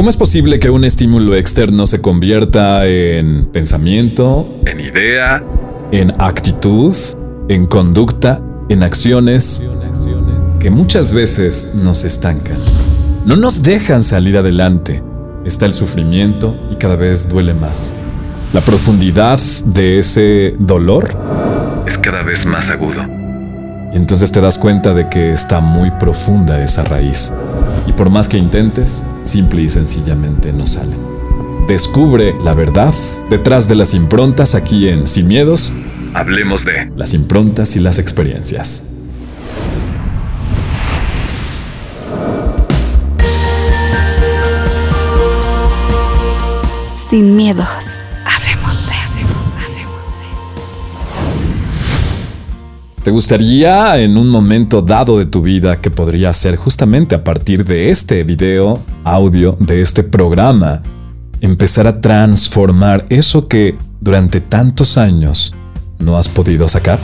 ¿Cómo 0.00 0.08
es 0.08 0.16
posible 0.16 0.58
que 0.58 0.70
un 0.70 0.84
estímulo 0.84 1.34
externo 1.34 1.86
se 1.86 2.00
convierta 2.00 2.86
en 2.86 3.44
pensamiento, 3.52 4.48
en 4.64 4.80
idea, 4.80 5.44
en 5.92 6.14
actitud, 6.18 6.94
en 7.50 7.66
conducta, 7.66 8.40
en 8.70 8.82
acciones 8.82 9.62
que 10.58 10.70
muchas 10.70 11.12
veces 11.12 11.72
nos 11.74 12.04
estancan? 12.04 12.56
No 13.26 13.36
nos 13.36 13.62
dejan 13.62 14.02
salir 14.02 14.38
adelante. 14.38 15.02
Está 15.44 15.66
el 15.66 15.74
sufrimiento 15.74 16.56
y 16.70 16.76
cada 16.76 16.96
vez 16.96 17.28
duele 17.28 17.52
más. 17.52 17.94
La 18.54 18.62
profundidad 18.62 19.38
de 19.66 19.98
ese 19.98 20.56
dolor 20.58 21.14
es 21.86 21.98
cada 21.98 22.22
vez 22.22 22.46
más 22.46 22.70
agudo. 22.70 23.19
Y 23.92 23.96
entonces 23.96 24.30
te 24.30 24.40
das 24.40 24.58
cuenta 24.58 24.94
de 24.94 25.08
que 25.08 25.32
está 25.32 25.60
muy 25.60 25.90
profunda 25.90 26.62
esa 26.62 26.84
raíz. 26.84 27.32
Y 27.86 27.92
por 27.92 28.10
más 28.10 28.28
que 28.28 28.38
intentes, 28.38 29.02
simple 29.24 29.62
y 29.62 29.68
sencillamente 29.68 30.52
no 30.52 30.66
sale. 30.66 30.94
Descubre 31.66 32.34
la 32.42 32.54
verdad 32.54 32.94
detrás 33.28 33.68
de 33.68 33.74
las 33.74 33.94
improntas 33.94 34.54
aquí 34.54 34.88
en 34.88 35.06
Sin 35.06 35.28
Miedos. 35.28 35.72
Hablemos 36.14 36.64
de 36.64 36.90
las 36.96 37.14
improntas 37.14 37.76
y 37.76 37.80
las 37.80 37.98
experiencias. 37.98 38.84
Sin 47.08 47.34
miedos. 47.34 48.00
¿Te 53.02 53.10
gustaría 53.10 53.96
en 53.96 54.18
un 54.18 54.28
momento 54.28 54.82
dado 54.82 55.18
de 55.18 55.24
tu 55.24 55.40
vida 55.40 55.80
que 55.80 55.90
podría 55.90 56.34
ser 56.34 56.56
justamente 56.56 57.14
a 57.14 57.24
partir 57.24 57.64
de 57.64 57.88
este 57.88 58.24
video, 58.24 58.78
audio, 59.04 59.56
de 59.58 59.80
este 59.80 60.02
programa, 60.02 60.82
empezar 61.40 61.86
a 61.86 62.02
transformar 62.02 63.06
eso 63.08 63.48
que 63.48 63.78
durante 64.02 64.42
tantos 64.42 64.98
años 64.98 65.54
no 65.98 66.18
has 66.18 66.28
podido 66.28 66.68
sacar? 66.68 66.98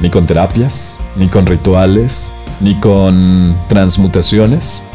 Ni 0.00 0.08
con 0.08 0.26
terapias, 0.26 0.98
ni 1.14 1.28
con 1.28 1.44
rituales, 1.44 2.32
ni 2.62 2.80
con 2.80 3.54
transmutaciones. 3.68 4.86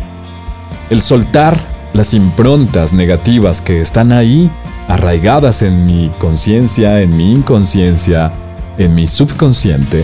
El 0.90 1.04
soltar 1.04 1.56
las 1.94 2.16
improntas 2.16 2.92
negativas 2.92 3.62
que 3.62 3.82
están 3.82 4.12
ahí, 4.12 4.52
arraigadas 4.88 5.62
en 5.62 5.86
mi 5.86 6.10
conciencia, 6.18 7.04
en 7.04 7.16
mi 7.16 7.30
inconsciencia, 7.30 8.34
en 8.80 8.96
mi 8.96 9.06
subconsciente, 9.06 10.04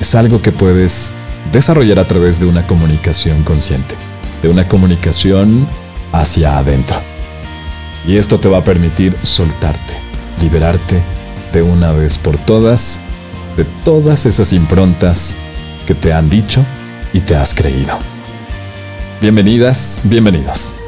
es 0.00 0.14
algo 0.14 0.42
que 0.42 0.52
puedes 0.52 1.14
desarrollar 1.52 1.98
a 1.98 2.06
través 2.06 2.40
de 2.40 2.46
una 2.46 2.66
comunicación 2.66 3.42
consciente, 3.42 3.94
de 4.42 4.48
una 4.48 4.68
comunicación 4.68 5.66
hacia 6.12 6.58
adentro. 6.58 6.96
Y 8.06 8.16
esto 8.16 8.38
te 8.38 8.48
va 8.48 8.58
a 8.58 8.64
permitir 8.64 9.16
soltarte, 9.22 9.94
liberarte 10.40 11.02
de 11.52 11.62
una 11.62 11.92
vez 11.92 12.18
por 12.18 12.36
todas 12.38 13.00
de 13.56 13.64
todas 13.84 14.26
esas 14.26 14.52
improntas 14.52 15.38
que 15.86 15.94
te 15.94 16.12
han 16.12 16.28
dicho 16.28 16.64
y 17.12 17.20
te 17.20 17.36
has 17.36 17.54
creído. 17.54 17.98
Bienvenidas, 19.20 20.00
bienvenidos. 20.04 20.83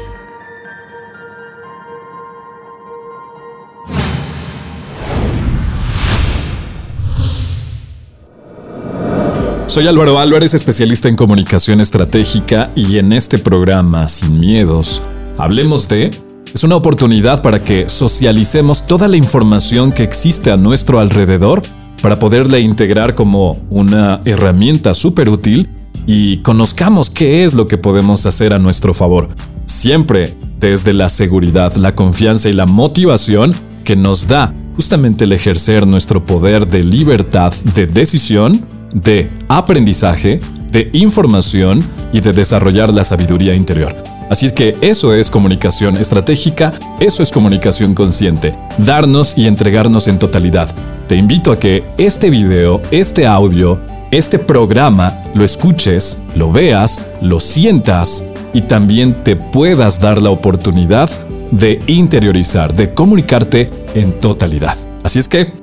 Soy 9.77 9.85
Álvaro 9.85 10.17
Álvarez, 10.17 10.55
especialista 10.55 11.07
en 11.07 11.15
comunicación 11.15 11.81
estratégica 11.81 12.71
y 12.75 12.97
en 12.97 13.13
este 13.13 13.37
programa, 13.37 14.07
Sin 14.07 14.39
Miedos, 14.39 15.03
Hablemos 15.37 15.87
de... 15.87 16.09
Es 16.51 16.63
una 16.63 16.75
oportunidad 16.75 17.43
para 17.43 17.63
que 17.63 17.87
socialicemos 17.87 18.87
toda 18.87 19.07
la 19.07 19.17
información 19.17 19.91
que 19.91 20.01
existe 20.01 20.49
a 20.49 20.57
nuestro 20.57 20.99
alrededor 20.99 21.61
para 22.01 22.17
poderla 22.17 22.57
integrar 22.57 23.13
como 23.13 23.59
una 23.69 24.19
herramienta 24.25 24.95
súper 24.95 25.29
útil 25.29 25.69
y 26.07 26.37
conozcamos 26.37 27.11
qué 27.11 27.43
es 27.43 27.53
lo 27.53 27.67
que 27.67 27.77
podemos 27.77 28.25
hacer 28.25 28.53
a 28.53 28.57
nuestro 28.57 28.95
favor. 28.95 29.29
Siempre 29.67 30.35
desde 30.59 30.91
la 30.91 31.07
seguridad, 31.07 31.75
la 31.75 31.93
confianza 31.93 32.49
y 32.49 32.53
la 32.53 32.65
motivación 32.65 33.53
que 33.83 33.95
nos 33.95 34.27
da 34.27 34.55
justamente 34.75 35.25
el 35.25 35.33
ejercer 35.33 35.85
nuestro 35.85 36.23
poder 36.23 36.65
de 36.65 36.83
libertad 36.83 37.53
de 37.75 37.85
decisión 37.85 38.65
de 38.93 39.29
aprendizaje, 39.47 40.39
de 40.71 40.89
información 40.93 41.83
y 42.13 42.21
de 42.21 42.33
desarrollar 42.33 42.93
la 42.93 43.03
sabiduría 43.03 43.55
interior. 43.55 43.95
Así 44.29 44.45
es 44.45 44.51
que 44.51 44.75
eso 44.81 45.13
es 45.13 45.29
comunicación 45.29 45.95
estratégica, 45.95 46.73
eso 46.99 47.23
es 47.23 47.31
comunicación 47.31 47.93
consciente, 47.93 48.53
darnos 48.77 49.37
y 49.37 49.47
entregarnos 49.47 50.07
en 50.07 50.19
totalidad. 50.19 50.69
Te 51.07 51.15
invito 51.15 51.51
a 51.51 51.59
que 51.59 51.85
este 51.97 52.29
video, 52.29 52.81
este 52.91 53.25
audio, 53.25 53.79
este 54.11 54.39
programa 54.39 55.23
lo 55.33 55.45
escuches, 55.45 56.21
lo 56.35 56.51
veas, 56.51 57.05
lo 57.21 57.39
sientas 57.39 58.29
y 58.53 58.61
también 58.61 59.23
te 59.23 59.37
puedas 59.37 60.01
dar 60.01 60.21
la 60.21 60.29
oportunidad 60.29 61.09
de 61.51 61.81
interiorizar, 61.87 62.73
de 62.73 62.93
comunicarte 62.93 63.69
en 63.95 64.19
totalidad. 64.19 64.75
Así 65.03 65.19
es 65.19 65.27
que, 65.29 65.53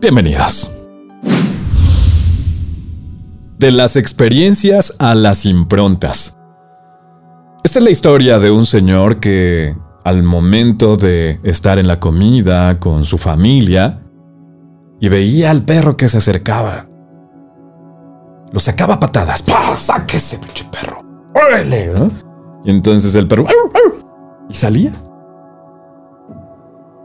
bienvenidos. 0.00 0.83
De 3.58 3.70
las 3.70 3.96
experiencias 3.96 4.96
a 4.98 5.14
las 5.14 5.46
improntas. 5.46 6.36
Esta 7.62 7.78
es 7.78 7.84
la 7.84 7.90
historia 7.90 8.38
de 8.38 8.50
un 8.50 8.66
señor 8.66 9.20
que, 9.20 9.76
al 10.02 10.22
momento 10.22 10.96
de 10.96 11.40
estar 11.44 11.78
en 11.78 11.86
la 11.86 12.00
comida 12.00 12.78
con 12.78 13.04
su 13.04 13.16
familia, 13.16 14.02
y 15.00 15.08
veía 15.08 15.50
al 15.50 15.62
perro 15.62 15.96
que 15.96 16.08
se 16.08 16.18
acercaba, 16.18 16.88
lo 18.52 18.60
sacaba 18.60 18.94
a 18.94 19.00
patadas. 19.00 19.42
¡Pah! 19.42 19.76
¡Sáquese, 19.76 20.38
pinche 20.38 20.66
perro! 20.70 21.02
¡Órale! 21.34 21.92
Y 22.64 22.70
entonces 22.70 23.14
el 23.14 23.28
perro. 23.28 23.46
Y 24.48 24.54
salía. 24.54 24.92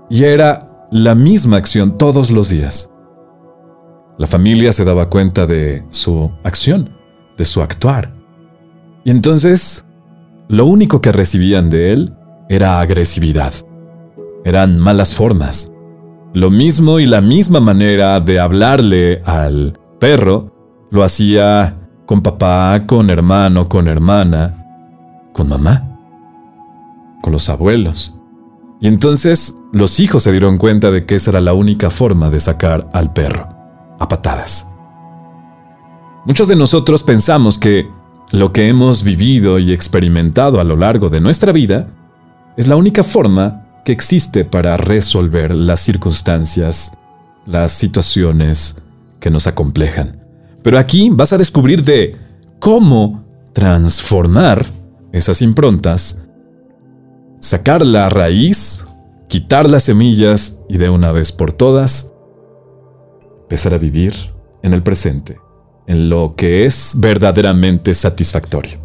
Y 0.09 0.23
era 0.23 0.87
la 0.91 1.15
misma 1.15 1.57
acción 1.57 1.97
todos 1.97 2.31
los 2.31 2.49
días. 2.49 2.88
La 4.19 4.27
familia 4.27 4.73
se 4.73 4.83
daba 4.83 5.09
cuenta 5.09 5.47
de 5.47 5.85
su 5.91 6.29
acción, 6.43 6.89
de 7.37 7.45
su 7.45 7.61
actuar. 7.61 8.13
Y 9.05 9.11
entonces, 9.11 9.85
lo 10.49 10.65
único 10.65 10.99
que 10.99 11.13
recibían 11.13 11.69
de 11.69 11.93
él 11.93 12.13
era 12.49 12.81
agresividad. 12.81 13.53
Eran 14.43 14.77
malas 14.77 15.15
formas. 15.15 15.71
Lo 16.33 16.49
mismo 16.49 16.99
y 16.99 17.05
la 17.05 17.21
misma 17.21 17.61
manera 17.61 18.19
de 18.19 18.41
hablarle 18.41 19.21
al 19.23 19.79
perro 20.01 20.53
lo 20.91 21.05
hacía 21.05 21.79
con 22.05 22.19
papá, 22.19 22.83
con 22.85 23.09
hermano, 23.09 23.69
con 23.69 23.87
hermana, 23.87 24.65
con 25.31 25.47
mamá, 25.47 25.97
con 27.21 27.31
los 27.31 27.49
abuelos. 27.49 28.19
Y 28.81 28.89
entonces 28.89 29.55
los 29.71 30.01
hijos 30.01 30.23
se 30.23 30.33
dieron 30.33 30.57
cuenta 30.57 30.91
de 30.91 31.05
que 31.05 31.15
esa 31.15 31.31
era 31.31 31.39
la 31.39 31.53
única 31.53 31.89
forma 31.89 32.29
de 32.29 32.41
sacar 32.41 32.89
al 32.91 33.13
perro 33.13 33.58
a 33.99 34.07
patadas. 34.07 34.67
Muchos 36.25 36.47
de 36.47 36.55
nosotros 36.55 37.03
pensamos 37.03 37.57
que 37.57 37.87
lo 38.31 38.53
que 38.53 38.67
hemos 38.67 39.03
vivido 39.03 39.59
y 39.59 39.71
experimentado 39.71 40.59
a 40.59 40.63
lo 40.63 40.75
largo 40.75 41.09
de 41.09 41.19
nuestra 41.19 41.51
vida 41.51 41.87
es 42.57 42.67
la 42.67 42.75
única 42.75 43.03
forma 43.03 43.65
que 43.83 43.91
existe 43.91 44.45
para 44.45 44.77
resolver 44.77 45.55
las 45.55 45.79
circunstancias, 45.79 46.97
las 47.45 47.71
situaciones 47.71 48.81
que 49.19 49.31
nos 49.31 49.47
acomplejan. 49.47 50.23
Pero 50.61 50.77
aquí 50.77 51.09
vas 51.09 51.33
a 51.33 51.37
descubrir 51.37 51.83
de 51.83 52.15
cómo 52.59 53.23
transformar 53.53 54.65
esas 55.11 55.41
improntas, 55.41 56.23
sacar 57.39 57.85
la 57.85 58.09
raíz, 58.09 58.85
quitar 59.27 59.69
las 59.69 59.83
semillas 59.83 60.59
y 60.69 60.77
de 60.77 60.89
una 60.89 61.11
vez 61.11 61.31
por 61.31 61.51
todas 61.51 62.13
empezar 63.49 63.73
a 63.73 63.79
vivir 63.79 64.13
en 64.61 64.75
el 64.75 64.83
presente, 64.83 65.39
en 65.87 66.07
lo 66.07 66.35
que 66.35 66.65
es 66.65 66.93
verdaderamente 66.99 67.95
satisfactorio. 67.95 68.77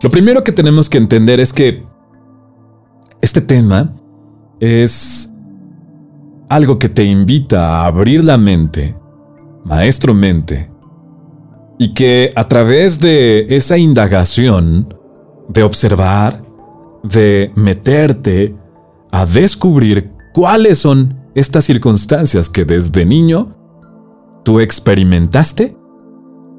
Lo 0.00 0.10
primero 0.10 0.44
que 0.44 0.52
tenemos 0.52 0.88
que 0.88 0.98
entender 0.98 1.40
es 1.40 1.52
que 1.52 1.84
este 3.20 3.40
tema 3.40 3.92
es 4.60 5.32
algo 6.48 6.78
que 6.78 6.88
te 6.88 7.02
invita 7.02 7.66
a 7.66 7.86
abrir 7.86 8.22
la 8.22 8.38
mente, 8.38 8.94
maestro 9.64 10.14
mente, 10.14 10.70
y 11.76 11.94
que 11.94 12.30
a 12.36 12.46
través 12.46 13.00
de 13.00 13.44
esa 13.48 13.76
indagación, 13.76 14.94
de 15.48 15.64
observar, 15.64 16.44
de 17.02 17.50
meterte 17.56 18.54
a 19.10 19.26
descubrir 19.26 20.12
cuáles 20.32 20.78
son 20.78 21.18
estas 21.34 21.64
circunstancias 21.64 22.48
que 22.48 22.64
desde 22.64 23.04
niño 23.04 23.63
tú 24.44 24.60
experimentaste 24.60 25.76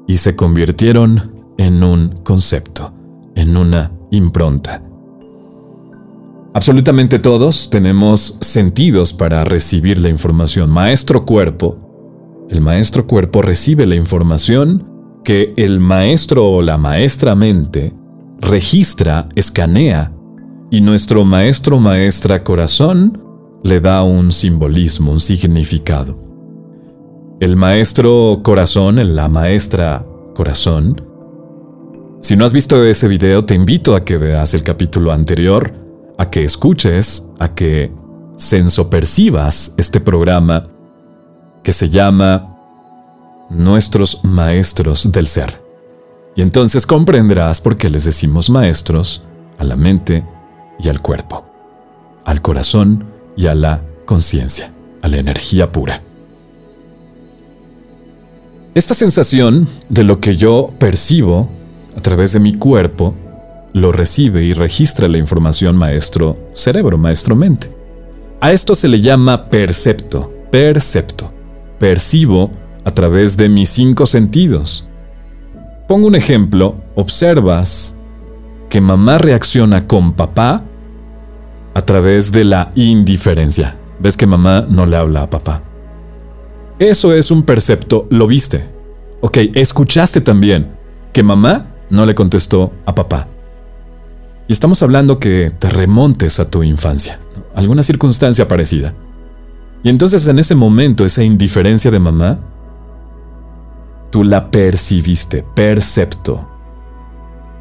y 0.06 0.18
se 0.18 0.36
convirtieron 0.36 1.32
en 1.56 1.82
un 1.82 2.10
concepto, 2.22 2.92
en 3.34 3.56
una 3.56 3.92
impronta. 4.10 4.82
Absolutamente 6.52 7.18
todos 7.18 7.70
tenemos 7.70 8.38
sentidos 8.40 9.12
para 9.12 9.44
recibir 9.44 9.98
la 9.98 10.08
información. 10.08 10.70
Maestro 10.70 11.24
cuerpo, 11.24 12.46
el 12.50 12.60
maestro 12.60 13.06
cuerpo 13.06 13.42
recibe 13.42 13.86
la 13.86 13.94
información 13.94 14.86
que 15.24 15.52
el 15.56 15.80
maestro 15.80 16.48
o 16.48 16.62
la 16.62 16.78
maestra 16.78 17.34
mente 17.34 17.92
registra, 18.40 19.26
escanea, 19.34 20.12
y 20.70 20.80
nuestro 20.80 21.24
maestro 21.24 21.78
maestra 21.78 22.42
corazón 22.42 23.22
le 23.62 23.80
da 23.80 24.02
un 24.02 24.32
simbolismo, 24.32 25.12
un 25.12 25.20
significado. 25.20 26.25
El 27.38 27.54
maestro 27.56 28.40
corazón, 28.42 29.14
la 29.14 29.28
maestra 29.28 30.06
corazón, 30.34 31.06
si 32.22 32.34
no 32.34 32.46
has 32.46 32.54
visto 32.54 32.82
ese 32.82 33.08
video, 33.08 33.44
te 33.44 33.52
invito 33.52 33.94
a 33.94 34.06
que 34.06 34.16
veas 34.16 34.54
el 34.54 34.62
capítulo 34.62 35.12
anterior, 35.12 35.70
a 36.16 36.30
que 36.30 36.44
escuches, 36.44 37.28
a 37.38 37.54
que 37.54 37.92
sensopercibas 38.36 39.74
este 39.76 40.00
programa 40.00 40.66
que 41.62 41.74
se 41.74 41.90
llama 41.90 42.56
nuestros 43.50 44.24
maestros 44.24 45.12
del 45.12 45.26
ser. 45.26 45.62
Y 46.36 46.40
entonces 46.40 46.86
comprenderás 46.86 47.60
por 47.60 47.76
qué 47.76 47.90
les 47.90 48.06
decimos 48.06 48.48
maestros 48.48 49.24
a 49.58 49.64
la 49.64 49.76
mente 49.76 50.26
y 50.78 50.88
al 50.88 51.02
cuerpo, 51.02 51.44
al 52.24 52.40
corazón 52.40 53.04
y 53.36 53.46
a 53.46 53.54
la 53.54 53.82
conciencia, 54.06 54.72
a 55.02 55.08
la 55.08 55.18
energía 55.18 55.70
pura. 55.70 56.00
Esta 58.76 58.92
sensación 58.92 59.66
de 59.88 60.04
lo 60.04 60.20
que 60.20 60.36
yo 60.36 60.68
percibo 60.78 61.48
a 61.96 62.02
través 62.02 62.34
de 62.34 62.40
mi 62.40 62.52
cuerpo 62.52 63.14
lo 63.72 63.90
recibe 63.90 64.44
y 64.44 64.52
registra 64.52 65.08
la 65.08 65.16
información 65.16 65.78
maestro 65.78 66.36
cerebro, 66.52 66.98
maestro 66.98 67.34
mente. 67.34 67.74
A 68.38 68.52
esto 68.52 68.74
se 68.74 68.88
le 68.88 69.00
llama 69.00 69.46
percepto, 69.46 70.30
percepto. 70.50 71.32
Percibo 71.78 72.50
a 72.84 72.90
través 72.90 73.38
de 73.38 73.48
mis 73.48 73.70
cinco 73.70 74.04
sentidos. 74.04 74.86
Pongo 75.88 76.06
un 76.06 76.14
ejemplo, 76.14 76.76
observas 76.96 77.96
que 78.68 78.82
mamá 78.82 79.16
reacciona 79.16 79.86
con 79.86 80.12
papá 80.12 80.62
a 81.72 81.82
través 81.86 82.30
de 82.30 82.44
la 82.44 82.68
indiferencia. 82.74 83.78
Ves 84.00 84.18
que 84.18 84.26
mamá 84.26 84.66
no 84.68 84.84
le 84.84 84.98
habla 84.98 85.22
a 85.22 85.30
papá. 85.30 85.62
Eso 86.78 87.12
es 87.12 87.30
un 87.30 87.42
percepto, 87.42 88.06
lo 88.10 88.26
viste. 88.26 88.68
Ok, 89.20 89.38
escuchaste 89.54 90.20
también 90.20 90.68
que 91.12 91.22
mamá 91.22 91.66
no 91.90 92.04
le 92.04 92.14
contestó 92.14 92.72
a 92.84 92.94
papá. 92.94 93.28
Y 94.48 94.52
estamos 94.52 94.82
hablando 94.82 95.18
que 95.18 95.50
te 95.50 95.68
remontes 95.68 96.38
a 96.38 96.50
tu 96.50 96.62
infancia, 96.62 97.18
alguna 97.54 97.82
circunstancia 97.82 98.46
parecida. 98.46 98.94
Y 99.82 99.88
entonces 99.88 100.26
en 100.28 100.38
ese 100.38 100.54
momento, 100.54 101.04
esa 101.04 101.24
indiferencia 101.24 101.90
de 101.90 101.98
mamá 101.98 102.38
Tú 104.10 104.24
la 104.24 104.50
percibiste, 104.50 105.44
percepto. 105.54 106.48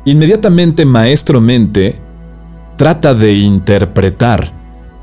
Inmediatamente 0.06 0.86
maestro 0.86 1.42
mente 1.42 2.00
trata 2.78 3.14
de 3.14 3.34
interpretar 3.34 4.54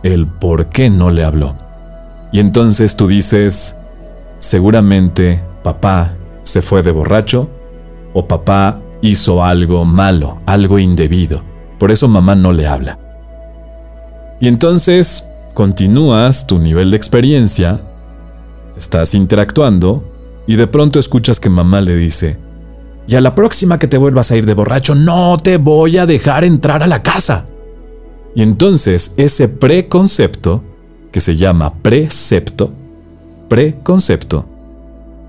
el 0.03 0.27
por 0.27 0.67
qué 0.67 0.89
no 0.89 1.11
le 1.11 1.25
habló. 1.25 1.57
Y 2.33 2.39
entonces 2.39 2.97
tú 2.97 3.09
dices, 3.09 3.77
seguramente 4.43 5.41
papá 5.63 6.17
se 6.43 6.63
fue 6.63 6.83
de 6.83 6.91
borracho 6.91 7.49
o 8.13 8.27
papá 8.27 8.81
hizo 9.01 9.45
algo 9.45 9.85
malo, 9.85 10.39
algo 10.47 10.81
indebido. 10.81 11.43
Por 11.79 11.93
eso 11.93 12.09
mamá 12.09 12.35
no 12.35 12.53
le 12.53 12.67
habla. 12.67 12.99
Y 14.41 14.49
entonces 14.49 15.29
continúas 15.55 16.49
tu 16.49 16.59
nivel 16.59 16.91
de 16.91 16.97
experiencia, 16.97 17.81
estás 18.77 19.15
interactuando 19.15 20.03
y 20.49 20.57
de 20.57 20.67
pronto 20.67 20.99
escuchas 20.99 21.39
que 21.39 21.49
mamá 21.49 21.81
le 21.81 21.95
dice, 21.95 22.37
y 23.07 23.15
a 23.15 23.21
la 23.21 23.37
próxima 23.37 23.79
que 23.79 23.87
te 23.87 23.97
vuelvas 23.97 24.33
a 24.33 24.37
ir 24.37 24.45
de 24.45 24.55
borracho, 24.55 24.97
no 24.97 25.39
te 25.39 25.57
voy 25.57 25.99
a 25.99 26.07
dejar 26.07 26.43
entrar 26.43 26.83
a 26.83 26.89
la 26.89 27.03
casa. 27.03 27.47
Y 28.35 28.43
entonces 28.43 29.15
ese 29.17 29.47
preconcepto, 29.47 30.65
que 31.13 31.21
se 31.21 31.37
llama 31.37 31.75
precepto, 31.75 32.73
preconcepto, 33.53 34.47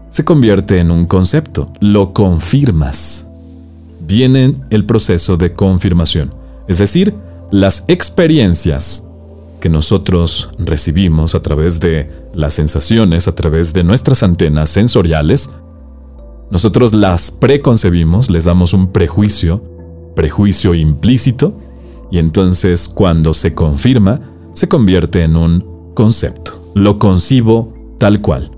se 0.08 0.24
convierte 0.24 0.80
en 0.80 0.92
un 0.92 1.04
concepto, 1.04 1.74
lo 1.82 2.14
confirmas. 2.14 3.28
Viene 4.00 4.56
el 4.70 4.86
proceso 4.86 5.36
de 5.36 5.52
confirmación, 5.52 6.34
es 6.70 6.78
decir, 6.78 7.14
las 7.52 7.84
experiencias 7.90 9.10
que 9.60 9.68
nosotros 9.68 10.52
recibimos 10.58 11.36
a 11.36 11.42
través 11.42 11.82
de 11.82 12.10
las 12.34 12.54
sensaciones, 12.54 13.28
a 13.28 13.36
través 13.36 13.74
de 13.74 13.84
nuestras 13.84 14.24
antenas 14.24 14.70
sensoriales, 14.70 15.50
nosotros 16.50 16.94
las 16.94 17.30
preconcebimos, 17.30 18.30
les 18.30 18.46
damos 18.46 18.74
un 18.74 18.94
prejuicio, 18.94 19.62
prejuicio 20.16 20.74
implícito, 20.76 21.60
y 22.10 22.20
entonces 22.20 22.88
cuando 22.88 23.34
se 23.34 23.54
confirma, 23.54 24.22
se 24.54 24.70
convierte 24.70 25.24
en 25.24 25.36
un 25.36 25.92
concepto. 25.94 26.72
Lo 26.74 27.00
concibo 27.00 27.73
tal 28.04 28.20
cual. 28.20 28.52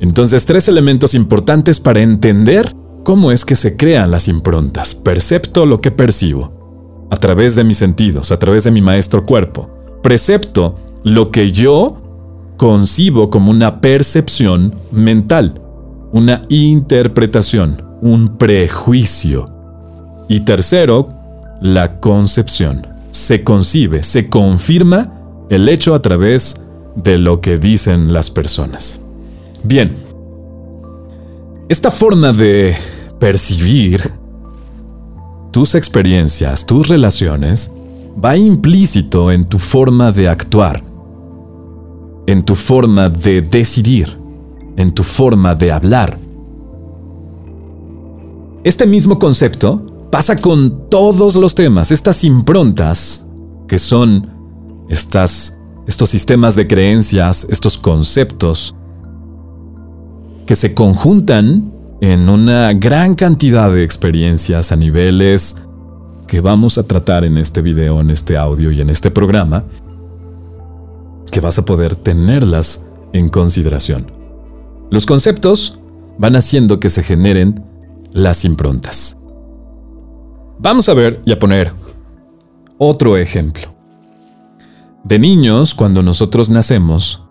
Entonces, 0.00 0.44
tres 0.44 0.68
elementos 0.68 1.14
importantes 1.14 1.80
para 1.80 2.00
entender 2.00 2.70
cómo 3.02 3.32
es 3.32 3.46
que 3.46 3.56
se 3.56 3.78
crean 3.78 4.10
las 4.10 4.28
improntas. 4.28 4.94
Percepto 4.94 5.64
lo 5.64 5.80
que 5.80 5.90
percibo, 5.90 7.08
a 7.10 7.16
través 7.16 7.54
de 7.54 7.64
mis 7.64 7.78
sentidos, 7.78 8.30
a 8.32 8.38
través 8.38 8.64
de 8.64 8.70
mi 8.70 8.82
maestro 8.82 9.24
cuerpo 9.24 9.80
precepto 10.02 10.76
lo 11.04 11.30
que 11.30 11.52
yo 11.52 12.54
concibo 12.56 13.30
como 13.30 13.50
una 13.50 13.80
percepción 13.80 14.74
mental, 14.90 15.54
una 16.12 16.42
interpretación, 16.48 17.82
un 18.02 18.36
prejuicio. 18.36 19.46
Y 20.28 20.40
tercero, 20.40 21.08
la 21.60 22.00
concepción. 22.00 22.86
Se 23.10 23.42
concibe, 23.42 24.02
se 24.02 24.28
confirma 24.28 25.14
el 25.48 25.68
hecho 25.68 25.94
a 25.94 26.02
través 26.02 26.64
de 26.96 27.18
lo 27.18 27.40
que 27.40 27.58
dicen 27.58 28.12
las 28.12 28.30
personas. 28.30 29.00
Bien, 29.64 29.94
esta 31.68 31.90
forma 31.90 32.32
de 32.32 32.74
percibir 33.18 34.10
tus 35.52 35.74
experiencias, 35.74 36.66
tus 36.66 36.88
relaciones, 36.88 37.74
va 38.22 38.36
implícito 38.36 39.30
en 39.30 39.44
tu 39.44 39.58
forma 39.58 40.12
de 40.12 40.28
actuar, 40.28 40.82
en 42.26 42.42
tu 42.42 42.54
forma 42.54 43.08
de 43.08 43.42
decidir, 43.42 44.18
en 44.76 44.92
tu 44.92 45.02
forma 45.02 45.54
de 45.54 45.72
hablar. 45.72 46.18
Este 48.62 48.86
mismo 48.86 49.18
concepto 49.18 49.82
pasa 50.10 50.36
con 50.36 50.88
todos 50.90 51.34
los 51.34 51.54
temas, 51.54 51.90
estas 51.90 52.24
improntas 52.24 53.26
que 53.68 53.78
son 53.78 54.28
estas, 54.88 55.56
estos 55.90 56.08
sistemas 56.08 56.54
de 56.54 56.68
creencias, 56.68 57.48
estos 57.50 57.76
conceptos 57.76 58.76
que 60.46 60.54
se 60.54 60.72
conjuntan 60.72 61.72
en 62.00 62.28
una 62.28 62.72
gran 62.74 63.16
cantidad 63.16 63.72
de 63.72 63.82
experiencias 63.82 64.70
a 64.70 64.76
niveles 64.76 65.64
que 66.28 66.40
vamos 66.40 66.78
a 66.78 66.84
tratar 66.84 67.24
en 67.24 67.36
este 67.36 67.60
video, 67.60 68.00
en 68.00 68.10
este 68.10 68.36
audio 68.36 68.70
y 68.70 68.80
en 68.80 68.88
este 68.88 69.10
programa, 69.10 69.64
que 71.28 71.40
vas 71.40 71.58
a 71.58 71.64
poder 71.64 71.96
tenerlas 71.96 72.86
en 73.12 73.28
consideración. 73.28 74.12
Los 74.92 75.06
conceptos 75.06 75.80
van 76.18 76.36
haciendo 76.36 76.78
que 76.78 76.88
se 76.88 77.02
generen 77.02 77.64
las 78.12 78.44
improntas. 78.44 79.16
Vamos 80.60 80.88
a 80.88 80.94
ver 80.94 81.20
y 81.26 81.32
a 81.32 81.38
poner 81.40 81.72
otro 82.78 83.16
ejemplo. 83.16 83.79
De 85.04 85.18
niños, 85.18 85.74
cuando 85.74 86.02
nosotros 86.02 86.50
nacemos, 86.50 87.26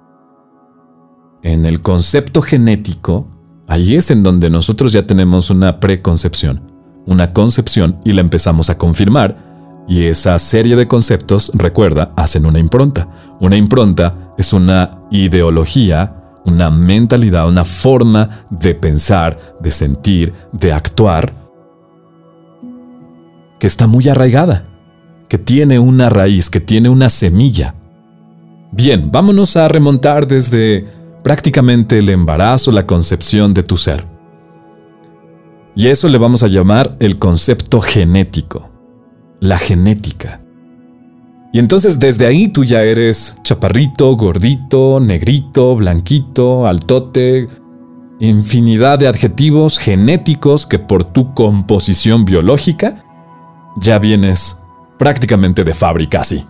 en 1.44 1.66
el 1.66 1.82
concepto 1.82 2.42
genético, 2.42 3.28
ahí 3.68 3.96
es 3.96 4.12
en 4.12 4.24
donde 4.24 4.50
nosotros 4.50 4.92
ya 4.92 5.06
tenemos 5.08 5.50
una 5.50 5.80
preconcepción 5.80 6.70
una 7.10 7.34
concepción 7.34 8.00
y 8.06 8.14
la 8.14 8.22
empezamos 8.22 8.70
a 8.70 8.78
confirmar. 8.78 9.50
Y 9.88 10.04
esa 10.04 10.38
serie 10.38 10.76
de 10.76 10.88
conceptos, 10.88 11.52
recuerda, 11.56 12.14
hacen 12.16 12.46
una 12.46 12.60
impronta. 12.60 13.10
Una 13.40 13.58
impronta 13.58 14.34
es 14.38 14.54
una 14.54 15.02
ideología, 15.10 16.16
una 16.46 16.70
mentalidad, 16.70 17.48
una 17.48 17.66
forma 17.66 18.30
de 18.52 18.76
pensar, 18.76 19.40
de 19.60 19.72
sentir, 19.72 20.34
de 20.54 20.72
actuar, 20.72 21.34
que 23.60 23.66
está 23.66 23.88
muy 23.88 24.08
arraigada, 24.08 24.69
que 25.30 25.38
tiene 25.38 25.80
una 25.80 26.10
raíz, 26.10 26.50
que 26.50 26.60
tiene 26.60 26.90
una 26.90 27.08
semilla. 27.08 27.76
Bien, 28.72 29.10
vámonos 29.12 29.56
a 29.56 29.68
remontar 29.68 30.28
desde 30.28 30.86
prácticamente 31.24 32.00
el 32.00 32.10
embarazo, 32.10 32.72
la 32.72 32.86
concepción 32.86 33.54
de 33.54 33.64
tu 33.64 33.78
ser. 33.78 34.06
Y 35.76 35.88
eso 35.88 36.10
le 36.10 36.18
vamos 36.18 36.44
a 36.44 36.48
llamar 36.48 36.98
el 37.00 37.20
concepto 37.20 37.80
genético, 37.80 38.70
la 39.40 39.58
genética. 39.58 40.42
Y 41.54 41.60
entonces 41.60 42.00
desde 42.00 42.26
ahí 42.26 42.48
tú 42.48 42.64
ya 42.64 42.84
eres 42.84 43.38
chaparrito, 43.44 44.16
gordito, 44.16 45.00
negrito, 45.00 45.76
blanquito, 45.76 46.68
altote, 46.68 47.48
infinidad 48.20 49.00
de 49.00 49.08
adjetivos 49.08 49.78
genéticos 49.78 50.68
que 50.68 50.80
por 50.80 51.04
tu 51.06 51.34
composición 51.34 52.26
biológica 52.26 53.04
ya 53.78 53.98
vienes 54.00 54.60
prácticamente 55.00 55.64
de 55.64 55.74
fábrica 55.74 56.22
así. 56.22 56.46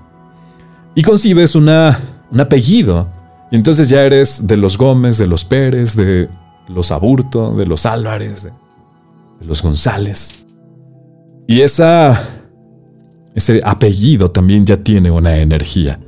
Y 0.95 1.03
concibes 1.03 1.55
una, 1.55 1.97
un 2.29 2.41
apellido. 2.41 3.07
Y 3.51 3.55
entonces 3.55 3.87
ya 3.87 4.03
eres 4.03 4.45
de 4.45 4.57
los 4.57 4.77
Gómez, 4.77 5.17
de 5.17 5.27
los 5.27 5.45
Pérez, 5.45 5.95
de 5.95 6.27
los 6.67 6.91
Aburto, 6.91 7.55
de 7.55 7.65
los 7.65 7.85
Álvarez, 7.85 8.43
de, 8.43 8.51
de 9.39 9.45
los 9.45 9.63
González. 9.63 10.45
Y 11.47 11.61
esa 11.61 12.39
ese 13.35 13.61
apellido 13.63 14.31
también 14.31 14.65
ya 14.65 14.77
tiene 14.77 15.11
una 15.11 15.37
energía, 15.37 15.99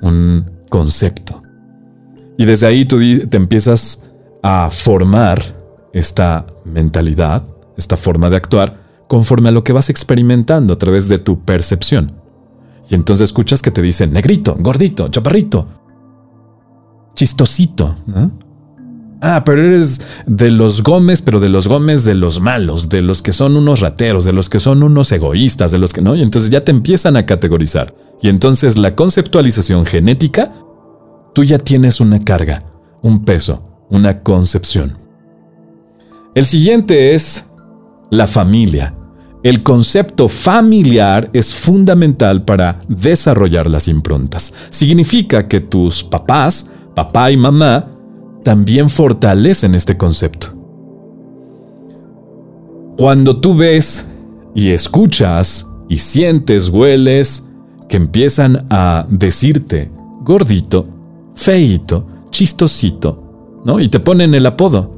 un 0.00 0.50
concepto. 0.70 1.42
Y 2.36 2.44
desde 2.44 2.66
ahí 2.66 2.84
tú 2.84 2.98
te 3.28 3.36
empiezas 3.36 4.04
a 4.42 4.70
formar 4.70 5.42
esta 5.92 6.46
mentalidad, 6.64 7.44
esta 7.76 7.96
forma 7.96 8.30
de 8.30 8.36
actuar, 8.36 8.78
conforme 9.14 9.50
a 9.50 9.52
lo 9.52 9.62
que 9.62 9.72
vas 9.72 9.90
experimentando 9.90 10.74
a 10.74 10.76
través 10.76 11.06
de 11.06 11.18
tu 11.18 11.44
percepción. 11.44 12.14
Y 12.90 12.96
entonces 12.96 13.28
escuchas 13.28 13.62
que 13.62 13.70
te 13.70 13.80
dicen 13.80 14.12
negrito, 14.12 14.56
gordito, 14.58 15.06
chaparrito, 15.06 15.68
chistosito. 17.14 17.94
Ah, 19.20 19.44
pero 19.46 19.62
eres 19.62 20.02
de 20.26 20.50
los 20.50 20.82
Gómez, 20.82 21.22
pero 21.22 21.38
de 21.38 21.48
los 21.48 21.68
Gómez 21.68 22.02
de 22.02 22.16
los 22.16 22.40
malos, 22.40 22.88
de 22.88 23.02
los 23.02 23.22
que 23.22 23.30
son 23.30 23.56
unos 23.56 23.78
rateros, 23.78 24.24
de 24.24 24.32
los 24.32 24.48
que 24.50 24.58
son 24.58 24.82
unos 24.82 25.12
egoístas, 25.12 25.70
de 25.70 25.78
los 25.78 25.92
que 25.92 26.02
no. 26.02 26.16
Y 26.16 26.22
entonces 26.22 26.50
ya 26.50 26.64
te 26.64 26.72
empiezan 26.72 27.16
a 27.16 27.24
categorizar. 27.24 27.94
Y 28.20 28.28
entonces 28.28 28.76
la 28.76 28.96
conceptualización 28.96 29.86
genética, 29.86 30.52
tú 31.36 31.44
ya 31.44 31.60
tienes 31.60 32.00
una 32.00 32.18
carga, 32.18 32.64
un 33.00 33.24
peso, 33.24 33.86
una 33.90 34.24
concepción. 34.24 34.98
El 36.34 36.46
siguiente 36.46 37.14
es 37.14 37.48
la 38.10 38.26
familia. 38.26 38.92
El 39.44 39.62
concepto 39.62 40.26
familiar 40.28 41.28
es 41.34 41.54
fundamental 41.54 42.46
para 42.46 42.78
desarrollar 42.88 43.68
las 43.68 43.88
improntas. 43.88 44.54
Significa 44.70 45.46
que 45.46 45.60
tus 45.60 46.02
papás, 46.02 46.70
papá 46.94 47.30
y 47.30 47.36
mamá, 47.36 47.90
también 48.42 48.88
fortalecen 48.88 49.74
este 49.74 49.98
concepto. 49.98 50.46
Cuando 52.96 53.38
tú 53.38 53.54
ves 53.54 54.08
y 54.54 54.70
escuchas 54.70 55.70
y 55.90 55.98
sientes, 55.98 56.70
hueles, 56.70 57.46
que 57.86 57.98
empiezan 57.98 58.64
a 58.70 59.06
decirte 59.10 59.90
gordito, 60.22 60.88
feito, 61.34 62.06
chistosito, 62.30 63.60
¿no? 63.66 63.78
Y 63.78 63.88
te 63.88 64.00
ponen 64.00 64.34
el 64.34 64.46
apodo. 64.46 64.90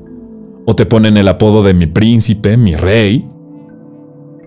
O 0.67 0.77
te 0.77 0.87
ponen 0.87 1.17
el 1.17 1.27
apodo 1.27 1.65
de 1.65 1.75
mi 1.75 1.87
príncipe, 1.87 2.57
mi 2.57 2.77
rey. 2.77 3.29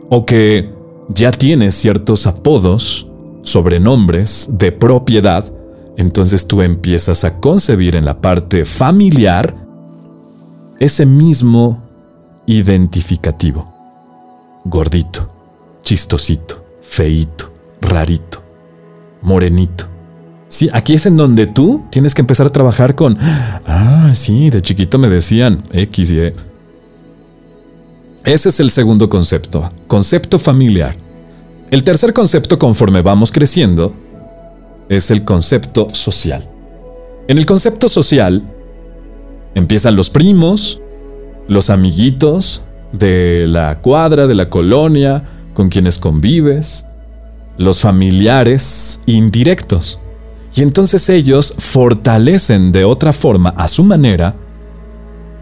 O 0.09 0.25
que 0.25 0.73
ya 1.09 1.31
tienes 1.31 1.75
ciertos 1.75 2.27
apodos, 2.27 3.07
sobrenombres 3.43 4.49
de 4.51 4.71
propiedad 4.71 5.45
entonces 5.99 6.47
tú 6.47 6.61
empiezas 6.61 7.25
a 7.25 7.41
concebir 7.41 7.97
en 7.97 8.05
la 8.05 8.21
parte 8.21 8.63
familiar 8.63 9.53
ese 10.79 11.05
mismo 11.05 11.83
identificativo. 12.45 13.67
Gordito, 14.63 15.29
chistosito, 15.83 16.63
feito, 16.79 17.51
rarito, 17.81 18.41
morenito. 19.21 19.87
Sí, 20.47 20.69
aquí 20.71 20.93
es 20.93 21.05
en 21.05 21.17
donde 21.17 21.47
tú 21.47 21.83
tienes 21.89 22.15
que 22.15 22.21
empezar 22.21 22.47
a 22.47 22.51
trabajar 22.51 22.95
con, 22.95 23.17
ah, 23.19 24.11
sí, 24.15 24.49
de 24.49 24.61
chiquito 24.61 24.99
me 24.99 25.09
decían 25.09 25.63
X 25.73 26.11
y. 26.11 26.33
Ese 28.23 28.49
es 28.49 28.59
el 28.59 28.69
segundo 28.69 29.09
concepto, 29.09 29.71
concepto 29.87 30.37
familiar. 30.37 30.95
El 31.71 31.83
tercer 31.83 32.13
concepto 32.13 32.59
conforme 32.59 33.01
vamos 33.01 33.31
creciendo 33.31 33.93
es 34.89 35.09
el 35.11 35.23
concepto 35.23 35.87
social. 35.93 36.47
En 37.27 37.37
el 37.37 37.45
concepto 37.45 37.87
social 37.87 38.43
empiezan 39.55 39.95
los 39.95 40.09
primos, 40.09 40.81
los 41.47 41.69
amiguitos 41.69 42.63
de 42.91 43.45
la 43.47 43.79
cuadra, 43.79 44.27
de 44.27 44.35
la 44.35 44.49
colonia, 44.49 45.23
con 45.53 45.69
quienes 45.69 45.97
convives, 45.97 46.87
los 47.57 47.79
familiares 47.79 49.01
indirectos. 49.05 49.99
Y 50.55 50.61
entonces 50.61 51.07
ellos 51.09 51.53
fortalecen 51.57 52.71
de 52.71 52.83
otra 52.83 53.13
forma, 53.13 53.49
a 53.51 53.67
su 53.67 53.83
manera, 53.83 54.35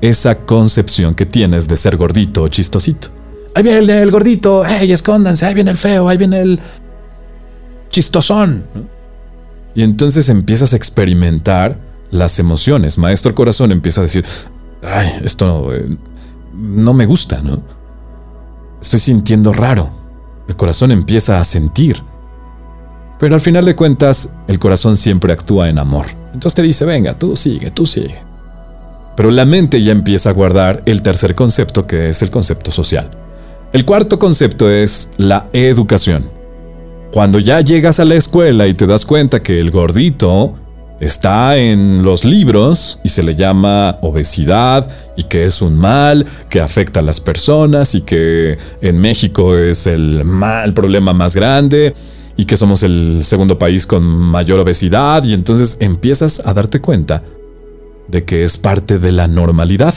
esa 0.01 0.39
concepción 0.39 1.13
que 1.13 1.25
tienes 1.25 1.67
de 1.67 1.77
ser 1.77 1.97
gordito 1.97 2.43
o 2.43 2.47
chistosito. 2.47 3.09
Ahí 3.55 3.63
viene 3.63 4.01
el, 4.01 4.11
gordito, 4.11 4.63
¡hey, 4.65 4.91
escóndanse! 4.91 5.45
Ahí 5.45 5.53
viene 5.55 5.71
el 5.71 5.77
feo, 5.77 6.07
ahí 6.07 6.17
viene 6.17 6.41
el 6.41 6.59
chistosón. 7.89 8.65
Y 9.73 9.81
entonces 9.81 10.29
empiezas 10.29 10.73
a 10.73 10.75
experimentar 10.75 11.79
las 12.11 12.39
emociones. 12.39 12.97
Maestro 12.97 13.33
Corazón 13.33 13.71
empieza 13.71 14.01
a 14.01 14.03
decir, 14.03 14.25
ay, 14.83 15.11
esto 15.23 15.73
eh, 15.73 15.97
no 16.53 16.93
me 16.93 17.05
gusta, 17.05 17.41
¿no? 17.41 17.61
Estoy 18.81 18.99
sintiendo 18.99 19.53
raro. 19.53 19.89
El 20.47 20.55
corazón 20.55 20.91
empieza 20.91 21.39
a 21.39 21.45
sentir. 21.45 22.03
Pero 23.19 23.33
al 23.35 23.41
final 23.41 23.65
de 23.65 23.75
cuentas, 23.75 24.35
el 24.47 24.59
corazón 24.59 24.97
siempre 24.97 25.33
actúa 25.33 25.69
en 25.69 25.79
amor. 25.79 26.05
Entonces 26.33 26.55
te 26.55 26.61
dice, 26.61 26.85
venga, 26.85 27.17
tú 27.17 27.35
sigue, 27.35 27.71
tú 27.71 27.85
sigue. 27.85 28.26
Pero 29.17 29.31
la 29.31 29.45
mente 29.45 29.81
ya 29.81 29.91
empieza 29.91 30.29
a 30.29 30.33
guardar 30.33 30.83
el 30.85 31.01
tercer 31.01 31.33
concepto, 31.33 31.87
que 31.87 32.09
es 32.09 32.21
el 32.21 32.29
concepto 32.29 32.69
social. 32.69 33.09
El 33.73 33.83
cuarto 33.83 34.19
concepto 34.19 34.69
es 34.69 35.11
la 35.17 35.47
educación. 35.53 36.29
Cuando 37.11 37.39
ya 37.39 37.59
llegas 37.61 37.99
a 37.99 38.05
la 38.05 38.13
escuela 38.13 38.67
y 38.67 38.75
te 38.75 38.85
das 38.85 39.05
cuenta 39.05 39.41
que 39.41 39.59
el 39.59 39.71
gordito 39.71 40.53
está 40.99 41.57
en 41.57 42.03
los 42.03 42.25
libros 42.25 42.99
y 43.03 43.09
se 43.09 43.23
le 43.23 43.35
llama 43.35 43.97
obesidad 44.01 44.87
y 45.15 45.23
que 45.23 45.45
es 45.45 45.63
un 45.63 45.75
mal 45.75 46.27
que 46.47 46.61
afecta 46.61 46.99
a 46.99 47.03
las 47.03 47.19
personas 47.19 47.95
y 47.95 48.01
que 48.01 48.59
en 48.81 48.99
México 48.99 49.57
es 49.57 49.87
el 49.87 50.25
mal 50.25 50.75
problema 50.75 51.13
más 51.13 51.35
grande 51.35 51.95
y 52.35 52.45
que 52.45 52.55
somos 52.55 52.83
el 52.83 53.21
segundo 53.23 53.57
país 53.57 53.87
con 53.87 54.03
mayor 54.03 54.59
obesidad 54.59 55.23
y 55.23 55.33
entonces 55.33 55.77
empiezas 55.81 56.45
a 56.45 56.53
darte 56.53 56.81
cuenta 56.81 57.23
de 58.07 58.25
que 58.25 58.43
es 58.43 58.57
parte 58.57 58.99
de 58.99 59.11
la 59.11 59.27
normalidad. 59.27 59.93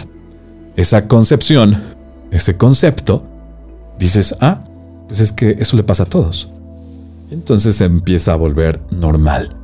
Esa 0.76 1.09
concepción, 1.09 1.83
ese 2.31 2.57
concepto, 2.57 3.25
dices, 3.99 4.37
ah, 4.40 4.64
pues 5.09 5.21
es 5.21 5.33
que 5.33 5.57
eso 5.59 5.76
le 5.76 5.83
pasa 5.83 6.05
a 6.05 6.07
todos 6.07 6.50
entonces 7.31 7.76
se 7.76 7.85
empieza 7.85 8.33
a 8.33 8.37
volver 8.37 8.81
normal. 8.90 9.57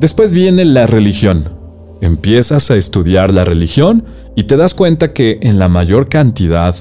Después 0.00 0.32
viene 0.32 0.64
la 0.64 0.86
religión. 0.86 1.56
Empiezas 2.00 2.70
a 2.70 2.76
estudiar 2.76 3.32
la 3.32 3.44
religión 3.44 4.04
y 4.36 4.44
te 4.44 4.56
das 4.56 4.74
cuenta 4.74 5.12
que 5.12 5.38
en 5.42 5.58
la 5.58 5.68
mayor 5.68 6.08
cantidad 6.08 6.74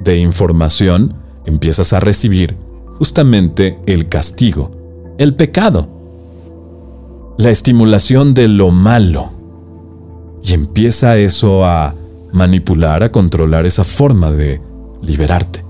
de 0.00 0.18
información 0.18 1.14
empiezas 1.44 1.92
a 1.92 2.00
recibir 2.00 2.56
justamente 2.98 3.78
el 3.86 4.06
castigo, 4.06 4.70
el 5.18 5.34
pecado, 5.34 5.88
la 7.36 7.50
estimulación 7.50 8.34
de 8.34 8.48
lo 8.48 8.70
malo. 8.70 9.33
Y 10.44 10.52
empieza 10.52 11.16
eso 11.16 11.64
a 11.64 11.94
manipular, 12.32 13.02
a 13.02 13.10
controlar 13.10 13.64
esa 13.64 13.82
forma 13.82 14.30
de 14.30 14.60
liberarte. 15.02 15.64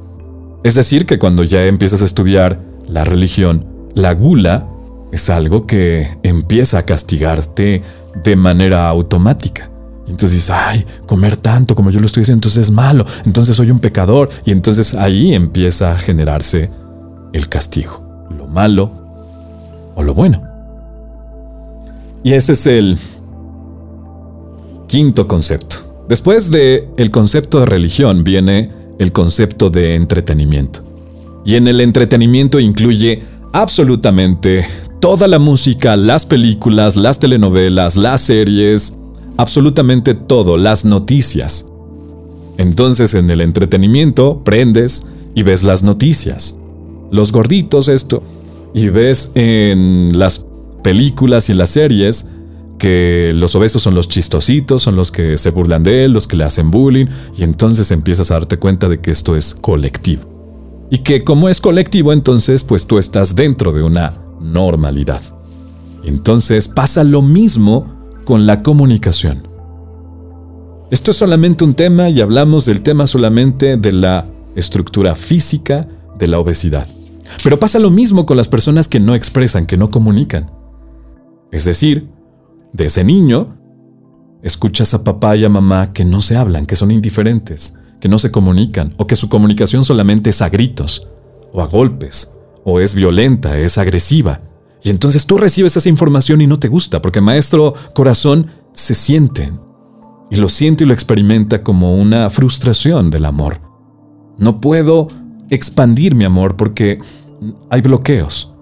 Es 0.65 0.75
decir, 0.75 1.07
que 1.07 1.19
cuando 1.19 1.45
ya 1.45 1.65
empiezas 1.67 2.03
a 2.03 2.05
estudiar 2.05 2.61
la 2.89 3.05
religión, 3.05 3.67
la 3.95 4.13
gula, 4.15 4.67
es 5.13 5.31
algo 5.31 5.65
que 5.67 6.09
empieza 6.25 6.79
a 6.79 6.83
castigarte 6.85 7.83
de 8.25 8.37
manera 8.37 8.89
automática. 8.89 9.71
Entonces 10.07 10.33
dices, 10.33 10.51
ay, 10.51 10.85
comer 11.07 11.37
tanto 11.37 11.75
como 11.77 11.91
yo 11.91 12.01
lo 12.01 12.07
estoy 12.07 12.23
diciendo, 12.23 12.39
entonces 12.39 12.65
es 12.65 12.71
malo, 12.73 13.07
entonces 13.25 13.55
soy 13.55 13.71
un 13.71 13.79
pecador. 13.79 14.29
Y 14.45 14.51
entonces 14.51 14.95
ahí 14.95 15.35
empieza 15.35 15.93
a 15.93 15.99
generarse 15.99 16.69
el 17.33 17.49
castigo, 17.49 18.27
lo 18.37 18.49
malo 18.49 18.91
o 19.95 20.03
lo 20.03 20.15
bueno. 20.15 20.43
Y 22.25 22.33
ese 22.33 22.55
es 22.55 22.67
el 22.67 22.99
quinto 24.95 25.27
concepto. 25.27 25.79
Después 26.09 26.53
de 26.53 26.89
el 26.99 27.11
concepto 27.11 27.59
de 27.59 27.67
religión 27.67 28.23
viene 28.23 28.71
el 29.01 29.11
concepto 29.11 29.69
de 29.69 29.97
entretenimiento. 29.97 30.85
Y 31.45 31.57
en 31.57 31.67
el 31.67 31.81
entretenimiento 31.81 32.61
incluye 32.61 33.21
absolutamente 33.53 34.65
toda 35.01 35.27
la 35.27 35.41
música, 35.41 35.97
las 35.97 36.27
películas, 36.27 36.95
las 36.95 37.19
telenovelas, 37.19 37.97
las 37.97 38.21
series, 38.21 38.97
absolutamente 39.37 40.15
todo, 40.15 40.57
las 40.57 40.85
noticias. 40.85 41.67
Entonces 42.57 43.15
en 43.15 43.29
el 43.31 43.41
entretenimiento 43.41 44.43
prendes 44.45 45.05
y 45.35 45.43
ves 45.43 45.65
las 45.65 45.83
noticias. 45.83 46.57
Los 47.11 47.33
gorditos 47.33 47.89
esto, 47.89 48.23
y 48.73 48.91
ves 48.91 49.33
en 49.35 50.17
las 50.17 50.47
películas 50.85 51.51
y 51.51 51.55
las 51.55 51.71
series 51.71 52.29
que 52.79 53.33
los 53.35 53.55
obesos 53.55 53.83
son 53.83 53.95
los 53.95 54.09
chistositos, 54.09 54.83
son 54.83 54.97
los 54.97 55.11
que 55.11 55.39
se 55.39 55.51
burlan 55.51 55.83
de 55.83 56.05
él, 56.05 56.13
los 56.13 56.27
que 56.27 56.37
le 56.37 56.45
hacen 56.45 56.71
bullying, 56.71 57.07
y 57.37 57.43
entonces 57.43 57.91
empiezas 57.91 58.31
a 58.31 58.35
darte 58.35 58.59
cuenta 58.59 58.89
de 58.89 59.01
que 59.01 59.11
esto 59.11 59.37
es 59.37 59.55
colectivo. 59.55 60.87
Y 60.91 60.99
que 60.99 61.25
como 61.25 61.49
es 61.49 61.61
colectivo, 61.61 62.13
entonces 62.13 62.65
pues 62.65 62.87
tú 62.87 62.99
estás 62.99 63.35
dentro 63.35 63.73
de 63.73 63.83
una 63.83 64.15
normalidad. 64.41 65.23
Entonces 66.05 66.69
pasa 66.69 67.05
lo 67.05 67.23
mismo 67.23 67.95
con 68.25 68.47
la 68.47 68.63
comunicación. 68.63 69.49
Esto 70.91 71.11
es 71.11 71.17
solamente 71.17 71.65
un 71.65 71.75
tema 71.75 72.11
y 72.11 72.21
hablamos 72.21 72.67
del 72.67 72.83
tema 72.83 73.07
solamente 73.07 73.77
de 73.77 73.93
la 73.93 74.27
estructura 74.55 75.15
física 75.15 75.89
de 76.19 76.29
la 76.29 76.39
obesidad. 76.39 76.87
Pero 77.43 77.59
pasa 77.59 77.79
lo 77.79 77.91
mismo 77.91 78.27
con 78.27 78.37
las 78.37 78.49
personas 78.49 78.87
que 78.87 79.01
no 79.01 79.15
expresan, 79.15 79.67
que 79.67 79.77
no 79.77 79.91
comunican. 79.91 80.51
Es 81.51 81.65
decir, 81.65 82.09
de 82.75 82.87
ese 82.87 83.05
niño, 83.05 83.57
escuchas 84.43 84.93
a 84.93 85.05
papá 85.05 85.37
y 85.37 85.45
a 85.45 85.49
mamá 85.49 85.93
que 85.95 86.05
no 86.05 86.21
se 86.21 86.37
hablan, 86.37 86.67
que 86.67 86.77
son 86.77 86.91
indiferentes, 86.91 87.79
que 88.01 88.09
no 88.09 88.19
se 88.19 88.31
comunican, 88.31 88.93
o 88.99 89.07
que 89.07 89.17
su 89.17 89.31
comunicación 89.31 89.85
solamente 89.85 90.31
es 90.31 90.43
a 90.43 90.51
gritos, 90.51 91.09
o 91.53 91.63
a 91.63 91.67
golpes, 91.67 92.35
o 92.65 92.81
es 92.81 92.95
violenta, 92.95 93.57
es 93.57 93.79
agresiva. 93.79 94.43
Y 94.83 94.91
entonces 94.91 95.25
tú 95.25 95.39
recibes 95.39 95.77
esa 95.77 95.89
información 95.89 96.43
y 96.43 96.47
no 96.47 96.59
te 96.59 96.69
gusta, 96.69 97.01
porque 97.01 97.23
maestro 97.23 97.73
corazón 97.95 98.49
se 98.73 98.93
siente, 98.93 99.53
y 100.31 100.37
lo 100.37 100.49
siente 100.49 100.83
y 100.83 100.87
lo 100.87 100.95
experimenta 100.95 101.63
como 101.63 101.95
una 101.95 102.29
frustración 102.29 103.09
del 103.11 103.25
amor. 103.25 103.61
No 104.37 104.61
puedo 104.61 105.07
expandir 105.49 106.17
mi 106.17 106.25
amor 106.25 106.57
porque 106.57 106.99
hay 107.71 107.81
bloqueos. 107.83 108.53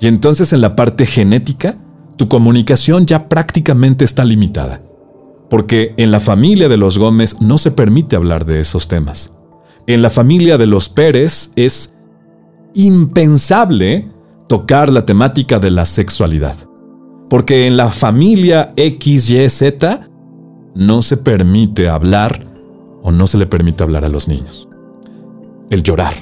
Y 0.00 0.06
entonces 0.06 0.52
en 0.54 0.62
la 0.62 0.74
parte 0.76 1.04
genética, 1.04 1.76
tu 2.16 2.28
comunicación 2.28 3.06
ya 3.06 3.28
prácticamente 3.28 4.04
está 4.04 4.24
limitada, 4.24 4.80
porque 5.50 5.94
en 5.96 6.10
la 6.10 6.20
familia 6.20 6.68
de 6.68 6.76
los 6.76 6.98
Gómez 6.98 7.40
no 7.40 7.58
se 7.58 7.70
permite 7.70 8.16
hablar 8.16 8.44
de 8.44 8.60
esos 8.60 8.88
temas. 8.88 9.36
En 9.86 10.02
la 10.02 10.10
familia 10.10 10.56
de 10.58 10.66
los 10.66 10.88
Pérez 10.88 11.52
es 11.56 11.94
impensable 12.74 14.08
tocar 14.48 14.90
la 14.90 15.04
temática 15.04 15.58
de 15.58 15.70
la 15.70 15.84
sexualidad, 15.84 16.56
porque 17.28 17.66
en 17.66 17.76
la 17.76 17.88
familia 17.88 18.72
XYZ 18.76 19.62
no 20.74 21.02
se 21.02 21.16
permite 21.16 21.88
hablar 21.88 22.46
o 23.02 23.12
no 23.12 23.26
se 23.26 23.38
le 23.38 23.46
permite 23.46 23.82
hablar 23.82 24.04
a 24.04 24.08
los 24.08 24.28
niños. 24.28 24.68
El 25.70 25.82
llorar. 25.82 26.14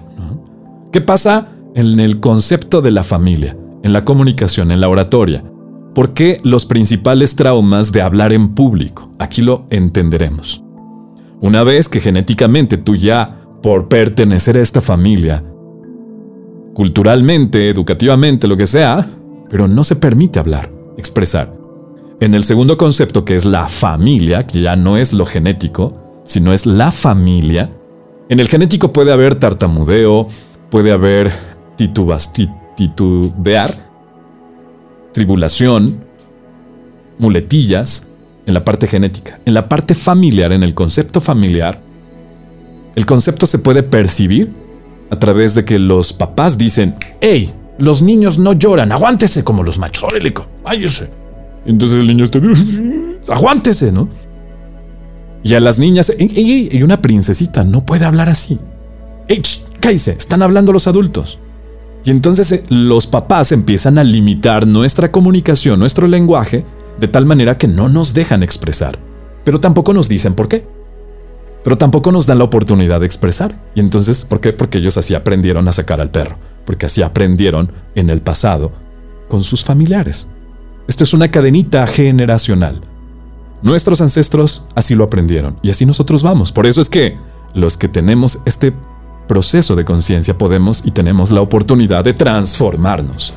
¿Qué 0.93 1.01
pasa 1.01 1.49
en 1.75 2.01
el 2.01 2.21
concepto 2.21 2.83
de 2.83 2.91
la 2.91 3.03
familia, 3.03 3.57
en 3.83 3.93
la 3.93 4.05
comunicación, 4.05 4.71
en 4.71 4.81
la 4.81 4.89
oratoria? 4.89 5.45
¿Por 5.95 6.15
qué 6.15 6.39
los 6.43 6.65
principales 6.65 7.37
traumas 7.37 7.93
de 7.93 8.01
hablar 8.01 8.33
en 8.33 8.55
público? 8.55 9.11
Aquí 9.19 9.43
lo 9.43 9.67
entenderemos. 9.69 10.65
Una 11.41 11.65
vez 11.65 11.89
que 11.89 12.01
genéticamente 12.01 12.79
tú 12.79 12.97
ya, 12.97 13.29
por 13.63 13.89
pertenecer 13.89 14.57
a 14.57 14.63
esta 14.63 14.81
familia, 14.81 15.45
culturalmente, 16.73 17.69
educativamente, 17.69 18.49
lo 18.49 18.57
que 18.57 18.67
sea, 18.67 19.07
pero 19.51 19.69
no 19.69 19.85
se 19.85 19.97
permite 19.97 20.39
hablar, 20.39 20.73
expresar. 20.97 21.55
En 22.21 22.33
el 22.35 22.45
segundo 22.45 22.79
concepto, 22.79 23.27
que 23.27 23.35
es 23.35 23.45
la 23.45 23.69
familia, 23.69 24.47
que 24.47 24.63
ya 24.63 24.77
no 24.77 24.97
es 24.97 25.13
lo 25.13 25.27
genético, 25.27 26.23
sino 26.25 26.55
es 26.55 26.65
la 26.65 26.91
familia, 26.91 27.71
en 28.31 28.41
el 28.41 28.49
genético 28.49 28.95
puede 28.95 29.13
haber 29.13 29.35
tartamudeo, 29.35 30.27
puede 30.71 30.91
haber 30.91 31.31
titubear, 32.77 33.92
tribulación, 35.13 36.05
muletillas 37.19 38.09
en 38.47 38.55
la 38.55 38.65
parte 38.65 38.87
genética. 38.87 39.39
En 39.45 39.55
la 39.55 39.69
parte 39.69 39.95
familiar, 39.95 40.53
en 40.53 40.63
el 40.63 40.75
concepto 40.75 41.21
familiar, 41.21 41.81
el 42.95 43.07
concepto 43.07 43.47
se 43.47 43.59
puede 43.59 43.83
percibir 43.83 44.53
a 45.11 45.19
través 45.19 45.55
de 45.55 45.65
que 45.65 45.79
los 45.79 46.13
papás 46.13 46.59
dicen, 46.59 46.95
hey, 47.21 47.53
los 47.79 48.03
niños 48.03 48.39
no 48.39 48.53
lloran, 48.53 48.93
aguántese 48.93 49.45
como 49.45 49.63
los 49.63 49.79
machos, 49.79 50.05
órale, 50.05 50.33
váyase. 50.63 51.11
Entonces 51.65 51.99
el 51.99 52.07
niño 52.07 52.25
está, 52.25 52.41
aguántese, 53.33 53.93
¿no? 53.93 54.09
Y 55.45 55.55
a 55.55 55.61
las 55.61 55.79
niñas, 55.79 56.13
y 56.19 56.83
una 56.83 57.03
princesita 57.03 57.65
no 57.65 57.85
puede 57.85 58.05
hablar 58.05 58.29
así. 58.29 58.59
¡Ey, 59.29 59.43
cállese! 59.81 60.13
Están 60.13 60.43
hablando 60.43 60.73
los 60.73 60.87
adultos. 60.87 61.39
Y 62.05 62.11
entonces 62.11 62.51
eh, 62.53 62.65
los 62.69 63.07
papás 63.07 63.53
empiezan 63.53 63.99
a 63.99 64.05
limitar 64.05 64.67
nuestra 64.67 65.11
comunicación, 65.11 65.79
nuestro 65.79 66.07
lenguaje, 66.07 66.65
de 67.01 67.09
tal 67.09 67.27
manera 67.27 67.57
que 67.57 67.69
no 67.69 67.89
nos 67.89 68.15
dejan 68.15 68.43
expresar. 68.43 68.99
Pero 69.45 69.61
tampoco 69.61 69.93
nos 69.93 70.09
dicen 70.09 70.35
por 70.35 70.49
qué. 70.49 70.67
Pero 71.65 71.79
tampoco 71.79 72.11
nos 72.11 72.27
dan 72.27 72.39
la 72.39 72.45
oportunidad 72.45 73.01
de 73.01 73.07
expresar. 73.07 73.61
Y 73.75 73.81
entonces, 73.81 74.25
¿por 74.25 74.41
qué? 74.41 74.53
Porque 74.53 74.79
ellos 74.79 74.97
así 74.97 75.15
aprendieron 75.15 75.69
a 75.69 75.73
sacar 75.73 76.01
al 76.01 76.11
perro. 76.11 76.37
Porque 76.65 76.87
así 76.87 77.03
aprendieron 77.03 77.73
en 77.95 78.11
el 78.11 78.21
pasado 78.21 78.73
con 79.29 79.45
sus 79.45 79.65
familiares. 79.65 80.29
Esto 80.89 81.05
es 81.05 81.15
una 81.15 81.31
cadenita 81.31 81.87
generacional. 81.87 82.83
Nuestros 83.63 84.01
ancestros 84.01 84.67
así 84.75 84.97
lo 84.97 85.05
aprendieron 85.05 85.57
y 85.63 85.71
así 85.71 85.87
nosotros 85.87 86.25
vamos. 86.25 86.51
Por 86.51 86.67
eso 86.67 86.81
es 86.81 86.89
que 86.89 87.17
los 87.55 87.77
que 87.77 87.87
tenemos 87.87 88.41
este 88.45 88.73
proceso 89.27 89.77
de 89.77 89.85
conciencia 89.85 90.37
podemos 90.37 90.85
y 90.85 90.91
tenemos 90.91 91.31
la 91.31 91.41
oportunidad 91.41 92.05
de 92.05 92.13
transformarnos 92.13 93.35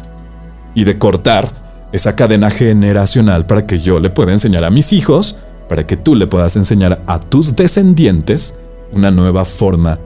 y 0.73 0.83
de 0.83 0.97
cortar 0.97 1.65
esa 1.91 2.15
cadena 2.15 2.51
generacional 2.51 3.45
para 3.45 3.65
que 3.65 3.79
yo 3.79 3.99
le 3.99 4.09
pueda 4.09 4.33
enseñar 4.33 4.63
a 4.63 4.69
mis 4.69 4.91
hijos, 4.91 5.37
para 5.69 5.87
que 5.87 5.95
tú 5.95 6.15
le 6.15 6.27
puedas 6.27 6.55
enseñar 6.55 7.01
a 7.07 7.19
tus 7.19 7.55
descendientes 7.55 8.57
una 8.91 9.11
nueva 9.11 9.45
forma 9.45 9.99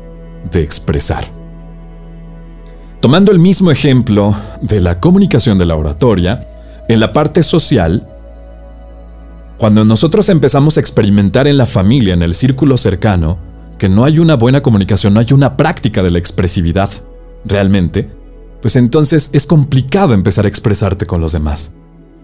de 0.52 0.62
expresar. 0.62 1.26
Tomando 3.02 3.32
el 3.32 3.40
mismo 3.40 3.72
ejemplo 3.72 4.36
de 4.62 4.82
la 4.82 5.00
comunicación 5.00 5.58
de 5.58 5.66
la 5.66 5.76
oratoria, 5.76 6.46
en 6.88 7.00
la 7.00 7.12
parte 7.12 7.44
social, 7.44 8.06
cuando 9.58 9.86
nosotros 9.86 10.30
empezamos 10.30 10.78
a 10.78 10.80
experimentar 10.80 11.48
en 11.48 11.58
la 11.58 11.66
familia, 11.66 12.14
en 12.14 12.24
el 12.24 12.34
círculo 12.34 12.78
cercano, 12.78 13.38
que 13.80 13.90
no 13.90 14.06
hay 14.06 14.20
una 14.20 14.36
buena 14.36 14.62
comunicación, 14.62 15.16
no 15.16 15.20
hay 15.20 15.34
una 15.34 15.58
práctica 15.58 16.04
de 16.04 16.12
la 16.12 16.20
expresividad, 16.20 16.92
realmente, 17.46 18.08
pues 18.62 18.76
entonces 18.76 19.32
es 19.34 19.48
complicado 19.48 20.14
empezar 20.14 20.46
a 20.46 20.50
expresarte 20.50 21.08
con 21.08 21.22
los 21.22 21.32
demás. 21.32 21.74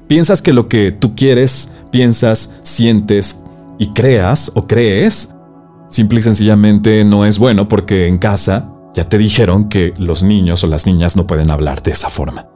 Piensas 0.08 0.44
que 0.44 0.54
lo 0.54 0.68
que 0.68 0.91
tú 0.91 1.15
quieres, 1.15 1.72
piensas, 1.91 2.56
sientes 2.62 3.41
y 3.80 3.94
creas 3.94 4.52
o 4.54 4.68
crees, 4.68 5.34
simple 5.88 6.20
y 6.20 6.24
sencillamente 6.24 7.04
no 7.04 7.26
es 7.26 7.39
bueno 7.39 7.68
porque 7.68 8.08
en 8.08 8.18
casa 8.18 8.70
ya 8.94 9.10
te 9.10 9.18
dijeron 9.18 9.68
que 9.68 9.94
los 9.98 10.22
niños 10.22 10.63
o 10.63 10.68
las 10.68 10.86
niñas 10.86 11.15
no 11.15 11.26
pueden 11.26 11.50
hablar 11.50 11.82
de 11.82 11.91
esa 11.91 12.10
forma. 12.10 12.48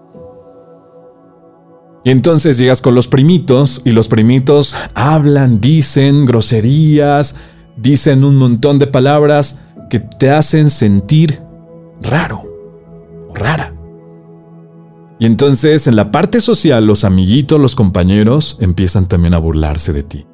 Y 2.03 2.11
entonces 2.11 2.57
llegas 2.57 2.81
con 2.81 2.95
los 2.95 3.07
primitos 3.07 3.81
y 3.83 3.91
los 3.91 4.07
primitos 4.07 4.75
hablan, 4.95 5.59
dicen 5.59 6.25
groserías, 6.25 7.35
dicen 7.81 8.23
un 8.23 8.37
montón 8.37 8.79
de 8.79 8.87
palabras 8.87 9.61
que 9.89 9.99
te 9.99 10.31
hacen 10.31 10.69
sentir 10.69 11.41
raro 12.01 12.43
o 13.29 13.35
rara. 13.35 13.73
Y 15.19 15.25
entonces 15.25 15.87
en 15.87 15.95
la 15.95 16.11
parte 16.11 16.39
social 16.39 16.85
los 16.85 17.03
amiguitos, 17.03 17.59
los 17.59 17.75
compañeros 17.75 18.57
empiezan 18.61 19.07
también 19.07 19.33
a 19.33 19.37
burlarse 19.39 19.93
de 19.93 20.03
ti. 20.03 20.25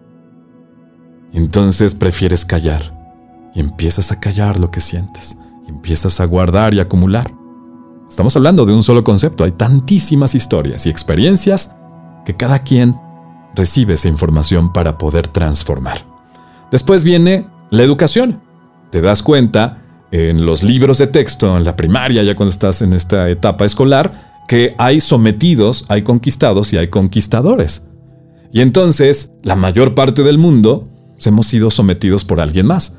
entonces 1.34 1.95
prefieres 1.95 2.45
callar 2.45 2.93
y 3.53 3.60
empiezas 3.60 4.12
a 4.12 4.19
callar 4.19 4.60
lo 4.60 4.71
que 4.71 4.79
sientes 4.79 5.38
empiezas 5.67 6.19
a 6.19 6.25
guardar 6.25 6.73
y 6.73 6.79
acumular. 6.79 7.31
Estamos 8.10 8.36
hablando 8.36 8.65
de 8.65 8.73
un 8.73 8.84
solo 8.84 9.03
concepto, 9.03 9.43
hay 9.43 9.51
tantísimas 9.51 10.36
historias 10.36 10.86
y 10.86 10.89
experiencias 10.89 11.75
que 12.25 12.36
cada 12.36 12.60
quien 12.60 12.99
recibe 13.55 13.93
esa 13.93 14.08
información 14.08 14.71
para 14.73 14.97
poder 14.97 15.27
transformar. 15.27 16.14
Después 16.75 17.05
viene 17.05 17.45
la 17.69 17.83
educación. 17.83 18.41
Te 18.91 18.99
das 18.99 19.23
cuenta 19.23 19.81
en 20.11 20.45
los 20.45 20.61
libros 20.61 20.97
de 20.97 21.07
texto, 21.07 21.55
en 21.55 21.63
la 21.63 21.77
primaria, 21.77 22.21
ya 22.21 22.35
cuando 22.35 22.51
estás 22.51 22.81
en 22.81 22.91
esta 22.91 23.29
etapa 23.29 23.63
escolar, 23.63 24.43
que 24.49 24.75
hay 24.77 24.99
sometidos, 24.99 25.85
hay 25.88 26.01
conquistados 26.01 26.73
y 26.73 26.77
hay 26.77 26.89
conquistadores. 26.89 27.88
Y 28.51 28.59
entonces, 28.59 29.31
la 29.41 29.55
mayor 29.55 29.95
parte 29.95 30.23
del 30.23 30.38
mundo 30.38 30.89
hemos 31.23 31.47
sido 31.47 31.71
sometidos 31.71 32.25
por 32.25 32.41
alguien 32.41 32.65
más. 32.65 32.97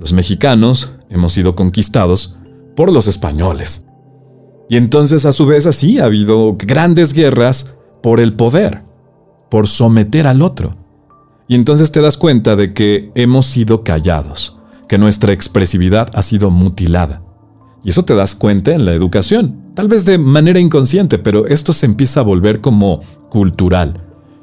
Los 0.00 0.14
mexicanos 0.14 0.94
hemos 1.10 1.34
sido 1.34 1.54
conquistados 1.54 2.38
por 2.74 2.90
los 2.90 3.08
españoles. 3.08 3.84
Y 4.70 4.78
entonces, 4.78 5.26
a 5.26 5.34
su 5.34 5.44
vez, 5.44 5.66
así 5.66 5.98
ha 5.98 6.06
habido 6.06 6.56
grandes 6.58 7.12
guerras 7.12 7.76
por 8.02 8.20
el 8.20 8.32
poder, 8.32 8.84
por 9.50 9.68
someter 9.68 10.26
al 10.26 10.40
otro. 10.40 10.81
Y 11.52 11.54
entonces 11.54 11.92
te 11.92 12.00
das 12.00 12.16
cuenta 12.16 12.56
de 12.56 12.72
que 12.72 13.10
hemos 13.14 13.44
sido 13.44 13.84
callados, 13.84 14.58
que 14.88 14.96
nuestra 14.96 15.34
expresividad 15.34 16.08
ha 16.14 16.22
sido 16.22 16.50
mutilada. 16.50 17.22
Y 17.84 17.90
eso 17.90 18.06
te 18.06 18.14
das 18.14 18.34
cuenta 18.34 18.72
en 18.72 18.86
la 18.86 18.94
educación, 18.94 19.60
tal 19.74 19.86
vez 19.86 20.06
de 20.06 20.16
manera 20.16 20.60
inconsciente, 20.60 21.18
pero 21.18 21.46
esto 21.46 21.74
se 21.74 21.84
empieza 21.84 22.20
a 22.20 22.22
volver 22.22 22.62
como 22.62 23.02
cultural. 23.28 23.92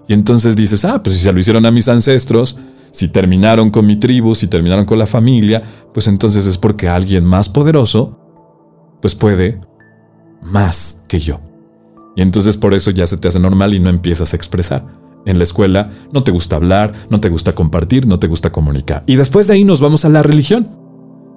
Y 0.08 0.14
entonces 0.14 0.56
dices, 0.56 0.86
ah, 0.86 1.02
pues 1.02 1.16
si 1.16 1.24
se 1.24 1.34
lo 1.34 1.40
hicieron 1.40 1.66
a 1.66 1.72
mis 1.72 1.88
ancestros, 1.88 2.58
si 2.92 3.08
terminaron 3.08 3.72
con 3.72 3.88
mi 3.88 3.96
tribu, 3.96 4.36
si 4.36 4.46
terminaron 4.46 4.86
con 4.86 5.00
la 5.00 5.08
familia, 5.08 5.64
pues 5.92 6.08
entonces 6.08 6.46
es 6.46 6.60
porque 6.60 6.90
alguien 6.90 7.26
más 7.26 7.50
poderoso, 7.50 8.20
pues 9.02 9.16
puede 9.16 9.60
más 10.44 11.04
que 11.08 11.20
yo. 11.20 11.42
Y 12.16 12.22
entonces 12.22 12.56
por 12.56 12.76
eso 12.76 12.92
ya 12.92 13.08
se 13.08 13.18
te 13.18 13.30
hace 13.30 13.40
normal 13.40 13.74
y 13.74 13.80
no 13.80 13.90
empiezas 13.90 14.32
a 14.32 14.36
expresar. 14.36 15.09
En 15.30 15.38
la 15.38 15.44
escuela 15.44 15.92
no 16.12 16.24
te 16.24 16.32
gusta 16.32 16.56
hablar, 16.56 16.92
no 17.12 17.20
te 17.20 17.30
gusta 17.30 17.54
compartir, 17.54 18.08
no 18.08 18.18
te 18.18 18.26
gusta 18.26 18.52
comunicar. 18.52 19.04
Y 19.06 19.16
después 19.16 19.46
de 19.46 19.54
ahí 19.54 19.64
nos 19.64 19.80
vamos 19.80 20.04
a 20.04 20.10
la 20.10 20.24
religión. 20.24 20.68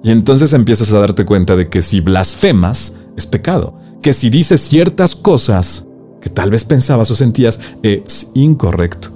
Y 0.03 0.09
entonces 0.09 0.51
empiezas 0.53 0.91
a 0.93 0.99
darte 0.99 1.25
cuenta 1.25 1.55
de 1.55 1.69
que 1.69 1.83
si 1.83 2.01
blasfemas 2.01 2.97
es 3.15 3.27
pecado, 3.27 3.77
que 4.01 4.11
si 4.11 4.31
dices 4.31 4.61
ciertas 4.61 5.15
cosas 5.15 5.87
que 6.19 6.31
tal 6.31 6.49
vez 6.49 6.65
pensabas 6.65 7.11
o 7.11 7.15
sentías 7.15 7.59
es 7.83 8.31
incorrecto, 8.33 9.09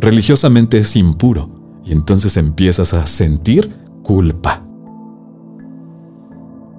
religiosamente 0.00 0.78
es 0.78 0.96
impuro, 0.96 1.80
y 1.84 1.92
entonces 1.92 2.38
empiezas 2.38 2.94
a 2.94 3.06
sentir 3.06 3.70
culpa. 4.02 4.64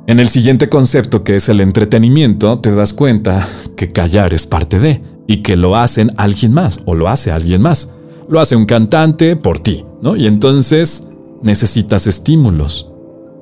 En 0.08 0.20
el 0.20 0.28
siguiente 0.28 0.70
concepto, 0.70 1.24
que 1.24 1.36
es 1.36 1.50
el 1.50 1.62
entretenimiento, 1.62 2.60
te 2.60 2.74
das 2.74 2.94
cuenta 2.94 3.48
que 3.78 3.90
callar 3.90 4.34
es 4.34 4.48
parte 4.48 4.80
de, 4.80 5.02
y 5.28 5.42
que 5.42 5.56
lo 5.56 5.76
hacen 5.76 6.12
alguien 6.18 6.54
más, 6.54 6.82
o 6.86 6.96
lo 6.96 7.08
hace 7.08 7.32
alguien 7.32 7.62
más. 7.62 7.96
Lo 8.30 8.40
hace 8.40 8.56
un 8.56 8.66
cantante 8.66 9.36
por 9.36 9.60
ti, 9.60 9.86
¿no? 10.02 10.16
Y 10.16 10.28
entonces 10.28 11.10
necesitas 11.42 12.08
estímulos 12.08 12.90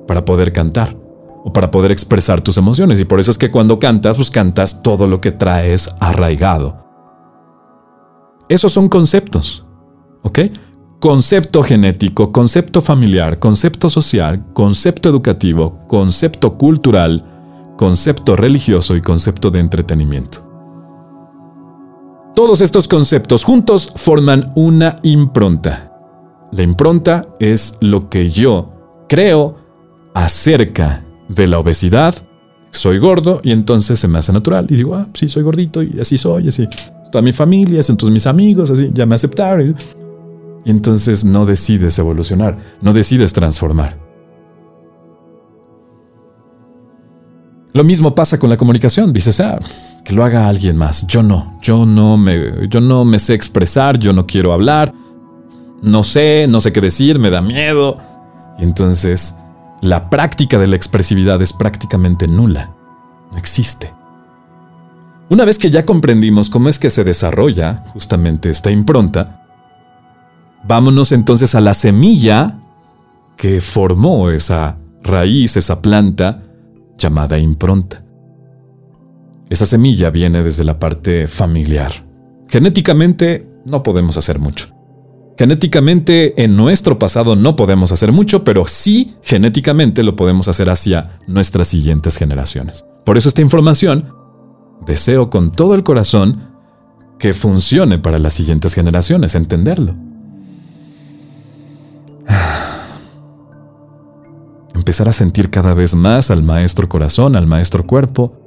para 0.06 0.24
poder 0.24 0.52
cantar 0.52 0.96
o 1.44 1.52
para 1.52 1.70
poder 1.70 1.92
expresar 1.92 2.40
tus 2.40 2.56
emociones. 2.56 3.00
Y 3.00 3.04
por 3.04 3.20
eso 3.20 3.30
es 3.30 3.38
que 3.38 3.50
cuando 3.50 3.78
cantas, 3.78 4.16
pues 4.16 4.30
cantas 4.30 4.82
todo 4.82 5.06
lo 5.06 5.20
que 5.20 5.32
traes 5.32 5.94
arraigado. 6.00 6.84
Esos 8.48 8.72
son 8.72 8.88
conceptos, 8.88 9.64
¿ok? 10.22 10.40
Concepto 11.00 11.62
genético, 11.62 12.30
concepto 12.30 12.80
familiar, 12.80 13.38
concepto 13.38 13.88
social, 13.88 14.52
concepto 14.52 15.08
educativo, 15.08 15.80
concepto 15.88 16.58
cultural, 16.58 17.74
concepto 17.76 18.36
religioso 18.36 18.94
y 18.94 19.00
concepto 19.00 19.50
de 19.50 19.60
entretenimiento. 19.60 20.51
Todos 22.34 22.62
estos 22.62 22.88
conceptos 22.88 23.44
juntos 23.44 23.92
forman 23.94 24.50
una 24.54 24.96
impronta. 25.02 25.92
La 26.50 26.62
impronta 26.62 27.28
es 27.38 27.76
lo 27.80 28.08
que 28.08 28.30
yo 28.30 28.72
creo 29.06 29.56
acerca 30.14 31.04
de 31.28 31.46
la 31.46 31.58
obesidad, 31.58 32.14
soy 32.70 32.98
gordo 32.98 33.40
y 33.42 33.52
entonces 33.52 33.98
se 33.98 34.08
me 34.08 34.18
hace 34.18 34.32
natural 34.32 34.66
y 34.70 34.76
digo, 34.76 34.94
ah, 34.94 35.06
sí, 35.12 35.28
soy 35.28 35.42
gordito 35.42 35.82
y 35.82 36.00
así 36.00 36.16
soy, 36.16 36.48
así. 36.48 36.66
Toda 37.10 37.20
mi 37.20 37.32
familia, 37.32 37.80
entonces 37.80 38.10
mis 38.10 38.26
amigos, 38.26 38.70
así, 38.70 38.90
ya 38.94 39.04
me 39.04 39.14
aceptaron. 39.14 39.76
Y 40.64 40.70
entonces 40.70 41.26
no 41.26 41.44
decides 41.44 41.98
evolucionar, 41.98 42.56
no 42.80 42.94
decides 42.94 43.34
transformar. 43.34 43.98
Lo 47.74 47.84
mismo 47.84 48.14
pasa 48.14 48.38
con 48.38 48.48
la 48.48 48.56
comunicación. 48.56 49.12
Dices, 49.12 49.40
ah, 49.40 49.58
que 50.04 50.12
lo 50.12 50.24
haga 50.24 50.48
alguien 50.48 50.76
más. 50.76 51.06
Yo 51.06 51.22
no, 51.22 51.58
yo 51.62 51.86
no 51.86 52.16
me, 52.16 52.68
yo 52.68 52.80
no 52.80 53.04
me 53.04 53.18
sé 53.18 53.34
expresar, 53.34 53.98
yo 53.98 54.12
no 54.12 54.26
quiero 54.26 54.52
hablar, 54.52 54.92
no 55.80 56.04
sé, 56.04 56.46
no 56.48 56.60
sé 56.60 56.72
qué 56.72 56.80
decir, 56.80 57.18
me 57.18 57.30
da 57.30 57.40
miedo. 57.40 57.98
Y 58.58 58.64
entonces 58.64 59.36
la 59.80 60.10
práctica 60.10 60.58
de 60.58 60.68
la 60.68 60.76
expresividad 60.76 61.40
es 61.42 61.52
prácticamente 61.52 62.28
nula. 62.28 62.74
No 63.30 63.38
existe. 63.38 63.92
Una 65.28 65.44
vez 65.44 65.58
que 65.58 65.70
ya 65.70 65.86
comprendimos 65.86 66.50
cómo 66.50 66.68
es 66.68 66.78
que 66.78 66.90
se 66.90 67.04
desarrolla 67.04 67.84
justamente 67.92 68.50
esta 68.50 68.70
impronta, 68.70 69.46
vámonos 70.64 71.12
entonces 71.12 71.54
a 71.54 71.60
la 71.60 71.74
semilla 71.74 72.60
que 73.36 73.60
formó 73.60 74.30
esa 74.30 74.76
raíz, 75.02 75.56
esa 75.56 75.80
planta 75.80 76.42
llamada 76.98 77.38
impronta. 77.38 78.04
Esa 79.52 79.66
semilla 79.66 80.08
viene 80.08 80.42
desde 80.42 80.64
la 80.64 80.78
parte 80.78 81.26
familiar. 81.26 82.06
Genéticamente 82.48 83.46
no 83.66 83.82
podemos 83.82 84.16
hacer 84.16 84.38
mucho. 84.38 84.68
Genéticamente 85.36 86.42
en 86.42 86.56
nuestro 86.56 86.98
pasado 86.98 87.36
no 87.36 87.54
podemos 87.54 87.92
hacer 87.92 88.12
mucho, 88.12 88.44
pero 88.44 88.66
sí 88.66 89.14
genéticamente 89.20 90.04
lo 90.04 90.16
podemos 90.16 90.48
hacer 90.48 90.70
hacia 90.70 91.10
nuestras 91.26 91.68
siguientes 91.68 92.16
generaciones. 92.16 92.86
Por 93.04 93.18
eso 93.18 93.28
esta 93.28 93.42
información 93.42 94.14
deseo 94.86 95.28
con 95.28 95.52
todo 95.52 95.74
el 95.74 95.84
corazón 95.84 96.48
que 97.18 97.34
funcione 97.34 97.98
para 97.98 98.18
las 98.18 98.32
siguientes 98.32 98.72
generaciones, 98.72 99.34
entenderlo. 99.34 99.94
Empezar 104.74 105.10
a 105.10 105.12
sentir 105.12 105.50
cada 105.50 105.74
vez 105.74 105.94
más 105.94 106.30
al 106.30 106.42
maestro 106.42 106.88
corazón, 106.88 107.36
al 107.36 107.46
maestro 107.46 107.86
cuerpo, 107.86 108.41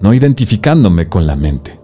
no 0.00 0.14
identificándome 0.14 1.06
con 1.06 1.26
la 1.26 1.36
mente. 1.36 1.78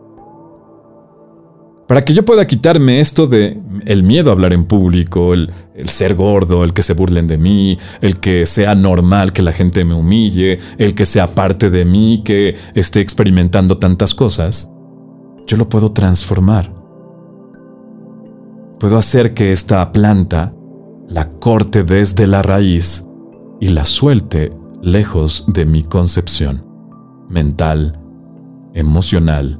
Para 1.86 2.00
que 2.00 2.14
yo 2.14 2.24
pueda 2.24 2.46
quitarme 2.46 3.00
esto 3.00 3.26
de 3.26 3.60
el 3.84 4.04
miedo 4.04 4.30
a 4.30 4.32
hablar 4.32 4.54
en 4.54 4.64
público, 4.64 5.34
el, 5.34 5.52
ser 5.84 6.14
gordo, 6.14 6.64
el 6.64 6.72
que 6.72 6.82
se 6.82 6.94
burlen 6.94 7.26
de 7.26 7.36
mí, 7.36 7.78
el 8.00 8.20
que 8.20 8.46
sea 8.46 8.74
normal 8.74 9.34
que 9.34 9.42
la 9.42 9.52
gente 9.52 9.84
me 9.84 9.94
humille, 9.94 10.60
el 10.78 10.94
que 10.94 11.04
sea 11.04 11.34
parte 11.34 11.68
de 11.68 11.84
mí, 11.84 12.22
que 12.24 12.56
esté 12.74 13.00
experimentando 13.00 13.76
tantas 13.76 14.14
cosas, 14.14 14.70
yo 15.46 15.58
lo 15.58 15.68
puedo 15.68 15.92
transformar. 15.92 16.72
Puedo 18.80 18.96
hacer 18.96 19.34
que 19.34 19.52
esta 19.52 19.92
planta 19.92 20.54
la 21.08 21.30
corte 21.32 21.84
desde 21.84 22.26
la 22.26 22.40
raíz 22.40 23.06
y 23.60 23.68
la 23.68 23.84
suelte 23.84 24.52
lejos 24.80 25.44
de 25.48 25.66
mi 25.66 25.82
concepción 25.84 26.64
mental, 27.28 28.00
emocional, 28.74 29.58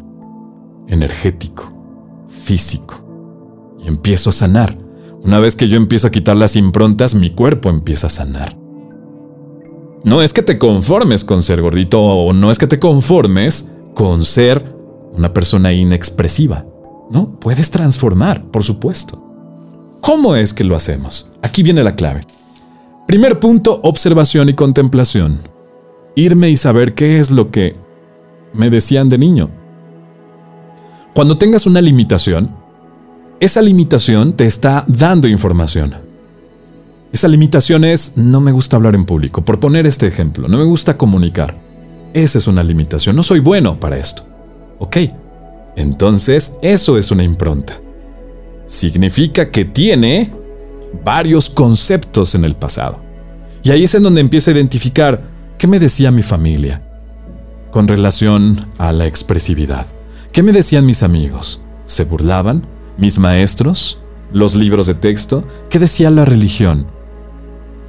energético 0.88 1.72
físico. 2.29 3.00
Y 3.83 3.88
empiezo 3.88 4.31
a 4.31 4.35
sanar. 4.35 4.77
Una 5.22 5.38
vez 5.38 5.57
que 5.57 5.68
yo 5.68 5.77
empiezo 5.77 6.07
a 6.07 6.11
quitar 6.11 6.37
las 6.37 6.57
improntas, 6.57 7.14
mi 7.14 7.31
cuerpo 7.31 7.70
empieza 7.70 8.09
a 8.09 8.11
sanar. 8.11 8.57
No 10.05 10.20
es 10.20 10.35
que 10.35 10.42
te 10.42 10.59
conformes 10.59 11.24
con 11.24 11.42
ser 11.42 11.62
gordito 11.62 12.03
o 12.03 12.33
no 12.35 12.50
es 12.50 12.59
que 12.59 12.66
te 12.66 12.79
conformes 12.79 13.72
con 13.94 14.22
ser 14.22 14.77
una 15.14 15.33
persona 15.33 15.72
inexpresiva. 15.72 16.66
No, 17.11 17.38
puedes 17.40 17.70
transformar, 17.70 18.44
por 18.50 18.64
supuesto. 18.64 19.22
¿Cómo 20.03 20.37
es 20.37 20.53
que 20.53 20.64
lo 20.64 20.77
hacemos? 20.77 21.31
Aquí 21.40 21.62
viene 21.62 21.83
la 21.83 21.96
clave. 21.96 22.20
Primer 23.07 23.40
punto, 23.40 23.81
observación 23.83 24.50
y 24.50 24.55
contemplación. 24.55 25.40
Irme 26.16 26.50
y 26.50 26.57
saber 26.57 26.94
qué 26.94 27.18
es 27.18 27.31
lo 27.31 27.50
que 27.50 27.77
me 28.55 28.71
decían 28.71 29.09
de 29.09 29.19
niño. 29.19 29.51
Cuando 31.14 31.37
tengas 31.37 31.67
una 31.67 31.81
limitación, 31.81 32.51
esa 33.40 33.61
limitación 33.61 34.33
te 34.33 34.47
está 34.47 34.85
dando 34.88 35.29
información. 35.29 35.95
Esa 37.12 37.29
limitación 37.29 37.85
es 37.85 38.17
no 38.17 38.40
me 38.40 38.53
gusta 38.53 38.77
hablar 38.77 38.95
en 38.95 39.05
público, 39.05 39.45
por 39.45 39.61
poner 39.61 39.87
este 39.87 40.07
ejemplo, 40.07 40.49
no 40.49 40.59
me 40.59 40.64
gusta 40.64 40.97
comunicar. 40.97 41.57
Esa 42.12 42.38
es 42.38 42.47
una 42.47 42.62
limitación, 42.62 43.14
no 43.14 43.23
soy 43.23 43.40
bueno 43.40 43.79
para 43.79 43.99
esto. 43.99 44.25
Ok, 44.79 44.97
entonces 45.77 46.57
eso 46.62 46.99
es 46.99 47.11
una 47.11 47.23
impronta. 47.23 47.81
Significa 48.67 49.51
que 49.51 49.64
tiene 49.64 50.33
varios 51.05 51.51
conceptos 51.51 52.35
en 52.35 52.45
el 52.45 52.57
pasado. 52.57 53.01
Y 53.62 53.71
ahí 53.71 53.85
es 53.85 53.95
en 53.95 54.03
donde 54.03 54.21
empiezo 54.21 54.51
a 54.51 54.55
identificar 54.55 55.23
qué 55.59 55.67
me 55.67 55.79
decía 55.79 56.11
mi 56.11 56.23
familia 56.23 56.81
con 57.74 57.88
relación 57.88 58.68
a 58.78 58.92
la 58.92 59.04
expresividad. 59.04 59.84
¿Qué 60.30 60.44
me 60.44 60.52
decían 60.52 60.87
mis 60.87 61.02
amigos? 61.02 61.60
¿Se 61.87 62.04
burlaban? 62.04 62.64
¿Mis 62.98 63.18
maestros? 63.18 63.98
¿Los 64.32 64.54
libros 64.54 64.87
de 64.87 64.94
texto? 64.94 65.42
¿Qué 65.70 65.80
decía 65.80 66.10
la 66.10 66.24
religión? 66.24 66.87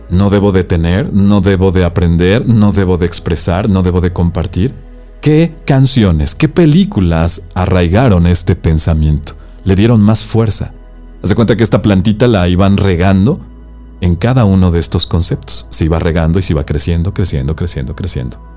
¿No 0.10 0.32
debo 0.32 0.52
de 0.52 0.64
tener? 0.64 1.14
¿No 1.14 1.40
debo 1.40 1.72
de 1.72 1.86
aprender? 1.86 2.50
¿No 2.50 2.72
debo 2.72 2.98
de 2.98 3.06
expresar? 3.06 3.70
¿No 3.70 3.84
debo 3.84 4.02
de 4.02 4.12
compartir? 4.12 4.74
¿Qué 5.22 5.54
canciones, 5.66 6.34
qué 6.34 6.50
películas 6.50 7.48
arraigaron 7.54 8.26
este 8.26 8.56
pensamiento? 8.56 9.34
Le 9.66 9.76
dieron 9.76 10.02
más 10.02 10.26
fuerza. 10.26 10.74
Haz 11.22 11.36
cuenta 11.36 11.56
que 11.56 11.64
esta 11.64 11.84
plantita 11.84 12.26
la 12.26 12.48
iban 12.48 12.78
regando 12.78 13.40
en 14.02 14.16
cada 14.16 14.46
uno 14.46 14.72
de 14.72 14.80
estos 14.80 15.06
conceptos. 15.06 15.68
Se 15.70 15.86
iba 15.86 16.00
regando 16.00 16.40
y 16.40 16.42
se 16.42 16.54
iba 16.54 16.66
creciendo, 16.66 17.14
creciendo, 17.14 17.56
creciendo, 17.56 17.96
creciendo. 17.96 18.55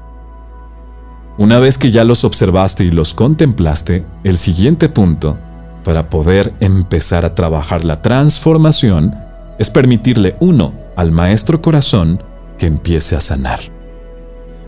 Una 1.38 1.60
vez 1.60 1.78
que 1.78 1.92
ya 1.92 2.02
los 2.02 2.24
observaste 2.24 2.82
y 2.82 2.90
los 2.90 3.14
contemplaste, 3.14 4.04
el 4.24 4.36
siguiente 4.36 4.88
punto 4.88 5.38
para 5.84 6.10
poder 6.10 6.52
empezar 6.58 7.24
a 7.24 7.36
trabajar 7.36 7.84
la 7.84 8.02
transformación 8.02 9.14
es 9.56 9.70
permitirle, 9.70 10.34
uno, 10.40 10.74
al 10.96 11.12
maestro 11.12 11.62
corazón 11.62 12.20
que 12.58 12.66
empiece 12.66 13.14
a 13.14 13.20
sanar. 13.20 13.60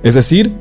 Es 0.04 0.14
decir, 0.14 0.54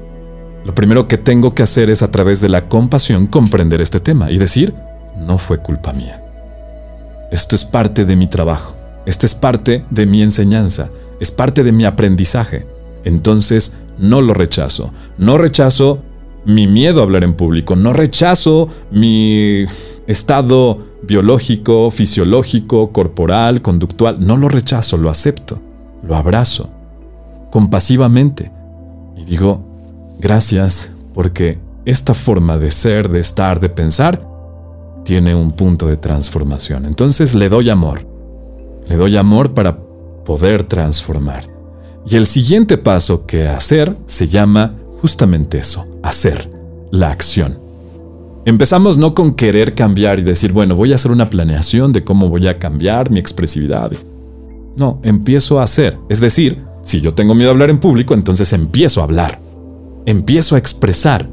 lo 0.66 0.74
primero 0.74 1.08
que 1.08 1.20
tengo 1.20 1.54
que 1.54 1.62
hacer 1.62 1.92
es 1.92 2.02
a 2.02 2.10
través 2.10 2.42
de 2.42 2.50
la 2.50 2.68
compasión 2.70 3.28
comprender 3.28 3.80
este 3.80 4.00
tema 4.00 4.32
y 4.32 4.40
decir, 4.40 4.74
no 5.16 5.38
fue 5.38 5.60
culpa 5.60 5.94
mía. 5.94 6.24
Esto 7.32 7.56
es 7.56 7.66
parte 7.66 8.04
de 8.06 8.16
mi 8.16 8.26
trabajo, 8.26 8.76
esto 9.06 9.28
es 9.28 9.36
parte 9.36 9.86
de 9.92 10.08
mi 10.08 10.24
enseñanza, 10.24 10.90
es 11.20 11.30
parte 11.30 11.64
de 11.64 11.72
mi 11.72 11.86
aprendizaje. 11.86 12.66
Entonces, 13.04 13.78
no 14.00 14.22
lo 14.22 14.34
rechazo. 14.34 14.92
No 15.18 15.38
rechazo 15.38 16.00
mi 16.46 16.68
miedo 16.68 17.02
a 17.02 17.04
hablar 17.04 17.24
en 17.24 17.34
público, 17.34 17.76
no 17.76 17.94
rechazo 17.94 18.70
mi 18.92 19.66
estado 20.08 20.80
biológico, 21.04 21.92
fisiológico, 21.92 22.92
corporal, 22.92 23.62
conductual, 23.62 24.18
no 24.20 24.38
lo 24.38 24.50
rechazo, 24.50 24.98
lo 24.98 25.10
acepto, 25.10 25.60
lo 26.04 26.16
abrazo, 26.16 26.70
compasivamente. 27.52 28.52
Y 29.18 29.26
digo, 29.26 29.64
gracias 30.20 30.92
porque 31.14 31.60
esta 31.86 32.14
forma 32.14 32.58
de 32.58 32.72
ser, 32.72 33.10
de 33.10 33.20
estar, 33.20 33.60
de 33.60 33.70
pensar, 33.70 34.26
tiene 35.04 35.36
un 35.36 35.52
punto 35.52 35.88
de 35.88 35.98
transformación. 35.98 36.86
Entonces 36.86 37.36
le 37.36 37.50
doy 37.50 37.70
amor. 37.70 38.08
Le 38.88 38.96
doy 38.96 39.18
amor 39.18 39.54
para 39.54 39.78
poder 40.24 40.64
transformar. 40.64 41.59
Y 42.06 42.16
el 42.16 42.26
siguiente 42.26 42.78
paso 42.78 43.26
que 43.26 43.48
hacer 43.48 43.96
se 44.08 44.28
llama 44.28 44.74
justamente 45.02 45.60
eso, 45.60 45.88
hacer, 46.04 46.50
la 46.92 47.12
acción. 47.12 47.60
Empezamos 48.46 48.98
no 48.98 49.14
con 49.14 49.34
querer 49.34 49.76
cambiar 49.76 50.20
y 50.20 50.24
decir, 50.24 50.54
bueno, 50.54 50.76
voy 50.76 50.92
a 50.92 50.96
hacer 50.96 51.12
una 51.12 51.30
planeación 51.30 51.92
de 51.92 52.04
cómo 52.04 52.30
voy 52.30 52.48
a 52.48 52.58
cambiar 52.58 53.12
mi 53.12 53.20
expresividad. 53.20 53.92
No, 54.76 55.00
empiezo 55.04 55.60
a 55.60 55.64
hacer. 55.64 55.98
Es 56.10 56.20
decir, 56.20 56.64
si 56.82 57.02
yo 57.02 57.14
tengo 57.14 57.36
miedo 57.36 57.50
a 57.50 57.54
hablar 57.54 57.70
en 57.70 57.80
público, 57.80 58.14
entonces 58.14 58.52
empiezo 58.54 59.02
a 59.02 59.04
hablar. 59.04 59.40
Empiezo 60.06 60.56
a 60.56 60.58
expresar. 60.58 61.30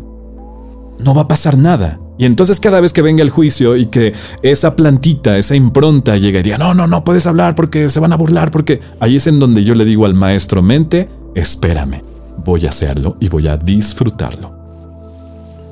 No 0.99 1.15
va 1.15 1.23
a 1.23 1.29
pasar 1.29 1.57
nada. 1.57 2.01
Y 2.19 2.25
entonces 2.25 2.61
cada 2.61 2.81
vez 2.81 2.93
que 2.93 3.03
venga 3.03 3.23
el 3.23 3.31
juicio 3.31 3.77
y 3.77 3.87
que 3.87 4.15
esa 4.43 4.75
plantita, 4.75 5.37
esa 5.37 5.55
impronta 5.55 6.15
diga, 6.15 6.57
no, 6.57 6.73
no, 6.73 6.87
no 6.87 7.05
puedes 7.05 7.27
hablar 7.27 7.55
porque 7.55 7.91
se 7.91 8.01
van 8.01 8.13
a 8.13 8.17
burlar, 8.17 8.51
porque 8.51 8.81
ahí 9.01 9.17
es 9.17 9.27
en 9.27 9.39
donde 9.39 9.65
yo 9.65 9.75
le 9.75 9.85
digo 9.85 10.07
al 10.07 10.15
maestro 10.15 10.63
mente, 10.63 11.09
espérame, 11.35 12.03
voy 12.45 12.65
a 12.67 12.71
hacerlo 12.71 13.17
y 13.21 13.29
voy 13.29 13.49
a 13.49 13.57
disfrutarlo. 13.57 14.55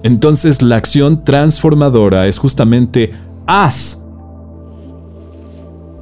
Entonces 0.03 0.61
la 0.61 0.77
acción 0.77 1.25
transformadora 1.25 2.27
es 2.27 2.39
justamente 2.39 3.13
haz 3.47 4.05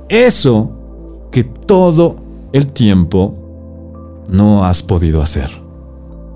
eso 0.09 0.73
que 1.31 1.45
todo 1.45 2.17
el 2.53 2.67
tiempo 2.67 3.39
no 4.29 4.65
has 4.65 4.83
podido 4.83 5.23
hacer 5.23 5.62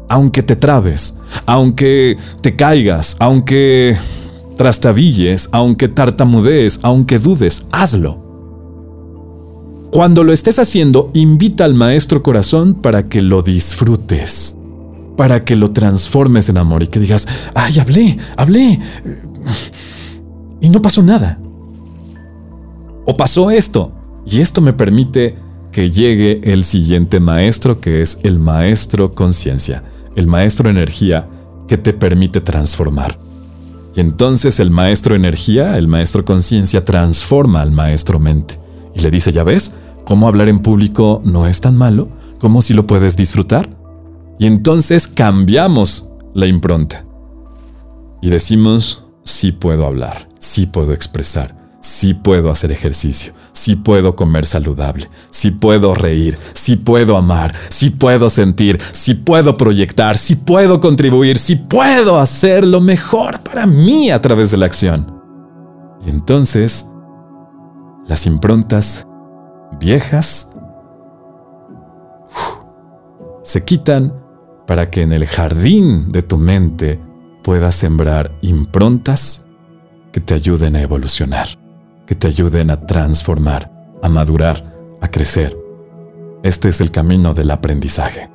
aunque 0.09 0.43
te 0.43 0.57
trabes, 0.57 1.19
aunque 1.47 2.17
te 2.41 2.57
caigas, 2.57 3.17
aunque 3.19 3.97
trastabilles, 4.57 5.49
aunque 5.53 5.89
tartamudees, 5.89 6.81
aunque 6.83 7.19
dudes, 7.19 7.67
hazlo. 7.73 8.25
Cuando 9.93 10.25
lo 10.25 10.33
estés 10.33 10.59
haciendo, 10.59 11.11
invita 11.15 11.65
al 11.65 11.75
Maestro 11.75 12.23
Corazón 12.23 12.75
para 12.75 13.09
que 13.09 13.23
lo 13.23 13.43
disfrutes, 13.43 14.57
para 15.17 15.45
que 15.45 15.57
lo 15.57 15.73
transformes 15.73 16.49
en 16.49 16.59
amor 16.59 16.83
y 16.83 16.89
que 16.89 17.01
digas, 17.01 17.27
ay, 17.55 17.79
hablé, 17.79 18.19
hablé, 18.37 18.79
y 20.61 20.69
no 20.69 20.83
pasó 20.83 21.03
nada. 21.03 21.39
O 23.07 23.17
pasó 23.17 23.51
esto, 23.51 23.93
y 24.27 24.41
esto 24.41 24.61
me 24.61 24.73
permite 24.73 25.37
que 25.71 25.91
llegue 25.91 26.41
el 26.45 26.65
siguiente 26.65 27.21
maestro, 27.21 27.81
que 27.81 28.03
es 28.03 28.19
el 28.23 28.39
Maestro 28.39 29.13
Conciencia 29.13 29.83
el 30.17 30.27
maestro 30.27 30.69
energía 30.69 31.29
que 31.69 31.79
te 31.79 31.93
permite 31.93 32.41
transformar. 32.41 33.19
Y 33.95 34.01
entonces 34.01 34.61
el 34.61 34.71
maestro 34.71 35.15
energía, 35.15 35.79
el 35.79 35.89
maestro 35.89 36.25
conciencia, 36.25 36.85
transforma 36.85 37.63
al 37.63 37.73
maestro 37.73 38.19
mente. 38.19 38.59
Y 38.95 39.01
le 39.01 39.11
dice, 39.11 39.33
ya 39.33 39.45
ves, 39.45 39.75
cómo 40.05 40.29
hablar 40.29 40.49
en 40.49 40.59
público 40.59 41.23
no 41.25 41.47
es 41.47 41.61
tan 41.61 41.77
malo, 41.77 42.09
como 42.39 42.61
si 42.61 42.75
lo 42.75 42.87
puedes 42.87 43.17
disfrutar. 43.17 43.71
Y 44.39 44.47
entonces 44.47 45.09
cambiamos 45.09 46.11
la 46.35 46.47
impronta. 46.47 47.07
Y 48.21 48.29
decimos, 48.29 49.07
sí 49.25 49.53
puedo 49.53 49.87
hablar, 49.87 50.29
sí 50.39 50.67
puedo 50.67 50.93
expresar, 50.93 51.56
sí 51.87 52.15
puedo 52.15 52.51
hacer 52.51 52.73
ejercicio, 52.73 53.33
sí 53.53 53.77
puedo 53.77 54.17
comer 54.17 54.45
saludable, 54.45 55.09
sí 55.31 55.53
puedo 55.53 55.95
reír, 55.95 56.37
sí 56.53 56.77
puedo 56.77 57.17
amar, 57.17 57.55
sí 57.71 57.91
puedo 57.91 58.29
sentir, 58.29 58.81
sí 58.93 59.15
puedo 59.15 59.57
proyectar, 59.57 60.19
sí 60.19 60.35
puedo 60.35 60.81
contribuir, 60.81 61.39
sí 61.39 61.55
puedo 61.57 62.19
hacer 62.19 62.67
lo 62.67 62.81
mejor 62.81 63.41
para 63.41 63.67
mí 63.67 64.11
a 64.11 64.21
través 64.21 64.51
de 64.51 64.57
la 64.57 64.67
acción. 64.67 65.23
Y 66.05 66.11
entonces, 66.11 66.91
las 68.09 68.27
improntas 68.27 69.07
viejas 69.79 70.51
se 73.45 73.65
quitan 73.65 74.13
para 74.67 74.91
que 74.91 75.03
en 75.03 75.13
el 75.13 75.27
jardín 75.27 76.11
de 76.11 76.23
tu 76.23 76.37
mente 76.37 77.01
puedas 77.45 77.77
sembrar 77.77 78.37
improntas 78.43 79.47
que 80.13 80.21
te 80.21 80.35
ayuden 80.35 80.75
a 80.75 80.83
evolucionar 80.83 81.66
que 82.07 82.15
te 82.15 82.29
ayuden 82.29 82.71
a 82.71 82.87
transformar, 82.87 83.73
a 84.03 84.09
madurar, 84.09 84.75
a 85.01 85.09
crecer. 85.09 85.57
Este 86.43 86.69
es 86.69 86.81
el 86.81 86.91
camino 86.91 87.35
del 87.35 87.51
aprendizaje. 87.51 88.31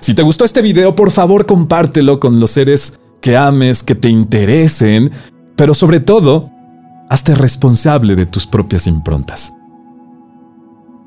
Si 0.00 0.14
te 0.14 0.22
gustó 0.22 0.44
este 0.44 0.62
video, 0.62 0.94
por 0.94 1.10
favor 1.10 1.46
compártelo 1.46 2.20
con 2.20 2.40
los 2.40 2.52
seres 2.52 2.98
que 3.20 3.36
ames, 3.36 3.82
que 3.82 3.94
te 3.94 4.08
interesen, 4.08 5.10
pero 5.56 5.74
sobre 5.74 6.00
todo, 6.00 6.50
hazte 7.08 7.34
responsable 7.34 8.16
de 8.16 8.26
tus 8.26 8.46
propias 8.46 8.86
improntas. 8.86 9.52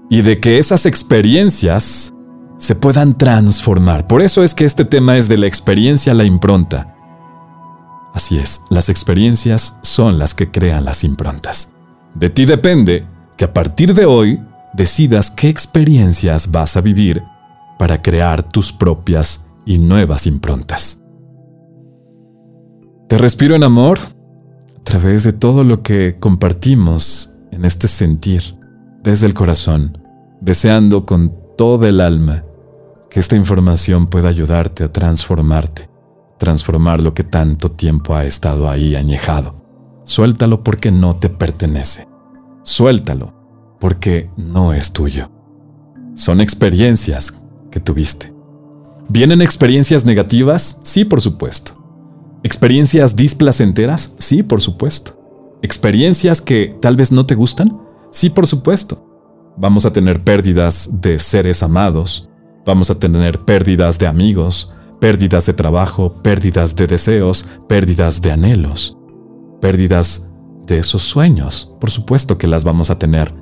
Y 0.10 0.22
de 0.22 0.40
que 0.40 0.60
esas 0.60 0.86
experiencias 0.86 2.14
se 2.58 2.76
puedan 2.76 3.18
transformar. 3.18 4.06
Por 4.06 4.22
eso 4.22 4.44
es 4.44 4.54
que 4.54 4.66
este 4.66 4.86
tema 4.86 5.18
es 5.18 5.28
de 5.28 5.38
la 5.38 5.48
experiencia 5.48 6.12
a 6.12 6.16
la 6.16 6.24
impronta. 6.24 6.96
Así 8.14 8.38
es, 8.38 8.62
las 8.70 8.90
experiencias 8.90 9.80
son 9.82 10.20
las 10.20 10.36
que 10.36 10.52
crean 10.52 10.86
las 10.86 11.04
improntas. 11.04 11.74
De 12.16 12.30
ti 12.30 12.46
depende 12.46 13.06
que 13.38 13.46
a 13.46 13.54
partir 13.54 13.94
de 13.94 14.06
hoy 14.06 14.40
decidas 14.74 15.32
qué 15.32 15.50
experiencias 15.50 16.52
vas 16.52 16.78
a 16.78 16.82
vivir 16.82 17.24
para 17.80 18.02
crear 18.02 18.44
tus 18.44 18.72
propias 18.72 19.48
y 19.66 19.80
nuevas 19.80 20.28
improntas. 20.28 21.02
Te 23.08 23.18
respiro 23.18 23.56
en 23.56 23.64
amor 23.64 24.00
a 24.00 24.84
través 24.84 25.24
de 25.24 25.34
todo 25.34 25.64
lo 25.64 25.82
que 25.82 26.18
compartimos 26.20 27.36
en 27.52 27.66
este 27.66 27.88
sentir 27.88 28.58
desde 29.04 29.28
el 29.28 29.34
corazón, 29.34 29.98
deseando 30.42 31.06
con 31.06 31.34
toda 31.58 31.88
el 31.88 32.02
alma 32.02 32.44
que 33.10 33.20
esta 33.20 33.36
información 33.36 34.08
pueda 34.08 34.30
ayudarte 34.30 34.84
a 34.84 34.92
transformarte, 34.92 35.90
transformar 36.40 37.02
lo 37.02 37.14
que 37.14 37.24
tanto 37.24 37.70
tiempo 37.70 38.16
ha 38.16 38.26
estado 38.26 38.70
ahí 38.70 38.96
añejado. 38.96 39.63
Suéltalo 40.06 40.64
porque 40.64 40.92
no 40.92 41.16
te 41.16 41.30
pertenece. 41.30 42.08
Suéltalo 42.64 43.34
porque 43.80 44.30
no 44.36 44.74
es 44.74 44.92
tuyo. 44.94 45.32
Son 46.16 46.42
experiencias 46.42 47.42
que 47.72 47.80
tuviste. 47.80 48.34
¿Vienen 49.10 49.42
experiencias 49.42 50.06
negativas? 50.06 50.80
Sí, 50.84 51.06
por 51.06 51.22
supuesto. 51.22 51.80
¿Experiencias 52.44 53.16
displacenteras? 53.16 54.16
Sí, 54.20 54.44
por 54.44 54.62
supuesto. 54.62 55.20
¿Experiencias 55.62 56.42
que 56.42 56.76
tal 56.82 56.96
vez 56.96 57.12
no 57.12 57.26
te 57.26 57.36
gustan? 57.36 57.80
Sí, 58.12 58.30
por 58.30 58.48
supuesto. 58.48 59.10
Vamos 59.58 59.86
a 59.86 59.94
tener 59.94 60.24
pérdidas 60.24 61.02
de 61.02 61.20
seres 61.20 61.64
amados, 61.64 62.30
vamos 62.66 62.90
a 62.90 63.00
tener 63.00 63.40
pérdidas 63.46 64.00
de 64.00 64.08
amigos, 64.08 64.74
pérdidas 65.00 65.46
de 65.46 65.54
trabajo, 65.54 66.22
pérdidas 66.24 66.76
de 66.76 66.88
deseos, 66.88 67.48
pérdidas 67.68 68.22
de 68.22 68.32
anhelos 68.32 68.98
pérdidas 69.64 70.30
de 70.68 70.80
esos 70.80 71.04
sueños, 71.04 71.74
por 71.80 71.90
supuesto 71.90 72.38
que 72.38 72.48
las 72.48 72.66
vamos 72.66 72.92
a 72.92 73.00
tener. 73.00 73.34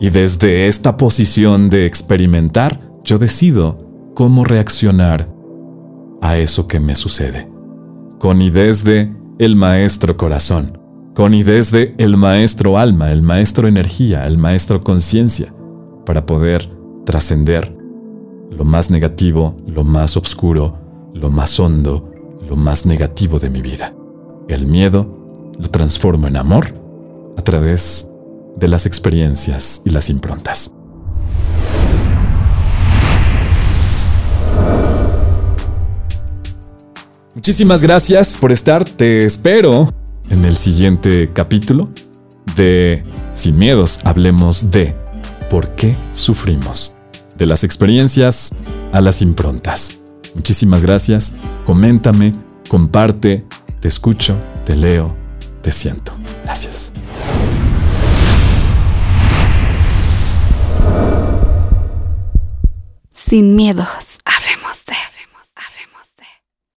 Y 0.00 0.08
desde 0.08 0.66
esta 0.66 0.96
posición 0.96 1.68
de 1.68 1.84
experimentar, 1.84 2.80
yo 3.04 3.18
decido 3.18 3.76
cómo 4.14 4.44
reaccionar 4.44 5.30
a 6.22 6.38
eso 6.38 6.66
que 6.66 6.80
me 6.80 6.94
sucede. 6.94 7.50
Con 8.18 8.40
y 8.40 8.48
desde 8.48 9.14
el 9.38 9.56
maestro 9.56 10.16
corazón, 10.16 10.78
con 11.14 11.34
y 11.34 11.42
desde 11.42 11.94
el 11.98 12.16
maestro 12.16 12.78
alma, 12.78 13.12
el 13.12 13.20
maestro 13.20 13.68
energía, 13.68 14.26
el 14.26 14.38
maestro 14.38 14.80
conciencia, 14.80 15.52
para 16.06 16.24
poder 16.24 16.66
trascender 17.04 17.76
lo 18.50 18.64
más 18.64 18.90
negativo, 18.90 19.58
lo 19.66 19.84
más 19.84 20.16
oscuro, 20.16 20.78
lo 21.12 21.28
más 21.28 21.60
hondo, 21.60 22.10
lo 22.48 22.56
más 22.56 22.86
negativo 22.86 23.38
de 23.38 23.50
mi 23.50 23.60
vida. 23.60 23.94
El 24.50 24.66
miedo 24.66 25.52
lo 25.60 25.70
transformo 25.70 26.26
en 26.26 26.36
amor 26.36 26.74
a 27.38 27.42
través 27.42 28.10
de 28.56 28.66
las 28.66 28.84
experiencias 28.84 29.80
y 29.84 29.90
las 29.90 30.10
improntas. 30.10 30.74
Muchísimas 37.36 37.80
gracias 37.80 38.36
por 38.36 38.50
estar. 38.50 38.84
Te 38.84 39.24
espero 39.24 39.94
en 40.30 40.44
el 40.44 40.56
siguiente 40.56 41.30
capítulo 41.32 41.88
de 42.56 43.04
Sin 43.34 43.56
Miedos. 43.56 44.00
Hablemos 44.02 44.72
de 44.72 44.96
por 45.48 45.68
qué 45.76 45.96
sufrimos. 46.12 46.96
De 47.38 47.46
las 47.46 47.62
experiencias 47.62 48.50
a 48.90 49.00
las 49.00 49.22
improntas. 49.22 50.00
Muchísimas 50.34 50.82
gracias. 50.82 51.34
Coméntame, 51.66 52.34
comparte, 52.68 53.46
te 53.80 53.88
escucho, 53.88 54.36
te 54.64 54.76
leo, 54.76 55.16
te 55.62 55.72
siento. 55.72 56.12
Gracias. 56.44 56.92
Sin 63.12 63.56
miedos. 63.56 64.09